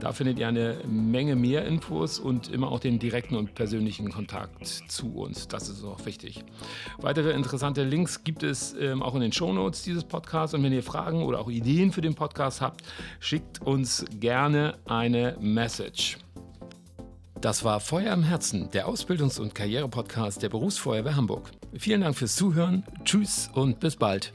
Da 0.00 0.12
findet 0.12 0.38
ihr 0.38 0.48
eine 0.48 0.76
Menge 0.86 1.34
mehr 1.34 1.64
Infos 1.64 2.18
und 2.18 2.52
immer 2.52 2.70
auch 2.70 2.80
den 2.80 2.98
direkten 2.98 3.36
und 3.36 3.55
persönlichen 3.56 4.12
Kontakt 4.12 4.64
zu 4.66 5.12
uns. 5.16 5.48
Das 5.48 5.68
ist 5.68 5.82
auch 5.82 6.06
wichtig. 6.06 6.44
Weitere 6.98 7.32
interessante 7.32 7.82
Links 7.82 8.22
gibt 8.22 8.44
es 8.44 8.76
ähm, 8.78 9.02
auch 9.02 9.16
in 9.16 9.22
den 9.22 9.32
Shownotes 9.32 9.82
dieses 9.82 10.04
Podcasts. 10.04 10.54
Und 10.54 10.62
wenn 10.62 10.72
ihr 10.72 10.84
Fragen 10.84 11.24
oder 11.24 11.40
auch 11.40 11.50
Ideen 11.50 11.90
für 11.90 12.02
den 12.02 12.14
Podcast 12.14 12.60
habt, 12.60 12.82
schickt 13.18 13.60
uns 13.62 14.04
gerne 14.20 14.78
eine 14.84 15.36
Message. 15.40 16.18
Das 17.40 17.64
war 17.64 17.80
Feuer 17.80 18.12
im 18.14 18.22
Herzen, 18.22 18.70
der 18.70 18.88
Ausbildungs- 18.88 19.40
und 19.40 19.54
Karrierepodcast 19.54 20.42
der 20.42 20.48
Berufsfeuerwehr 20.48 21.16
Hamburg. 21.16 21.50
Vielen 21.78 22.00
Dank 22.02 22.16
fürs 22.16 22.36
Zuhören, 22.36 22.84
tschüss 23.04 23.50
und 23.52 23.80
bis 23.80 23.96
bald. 23.96 24.32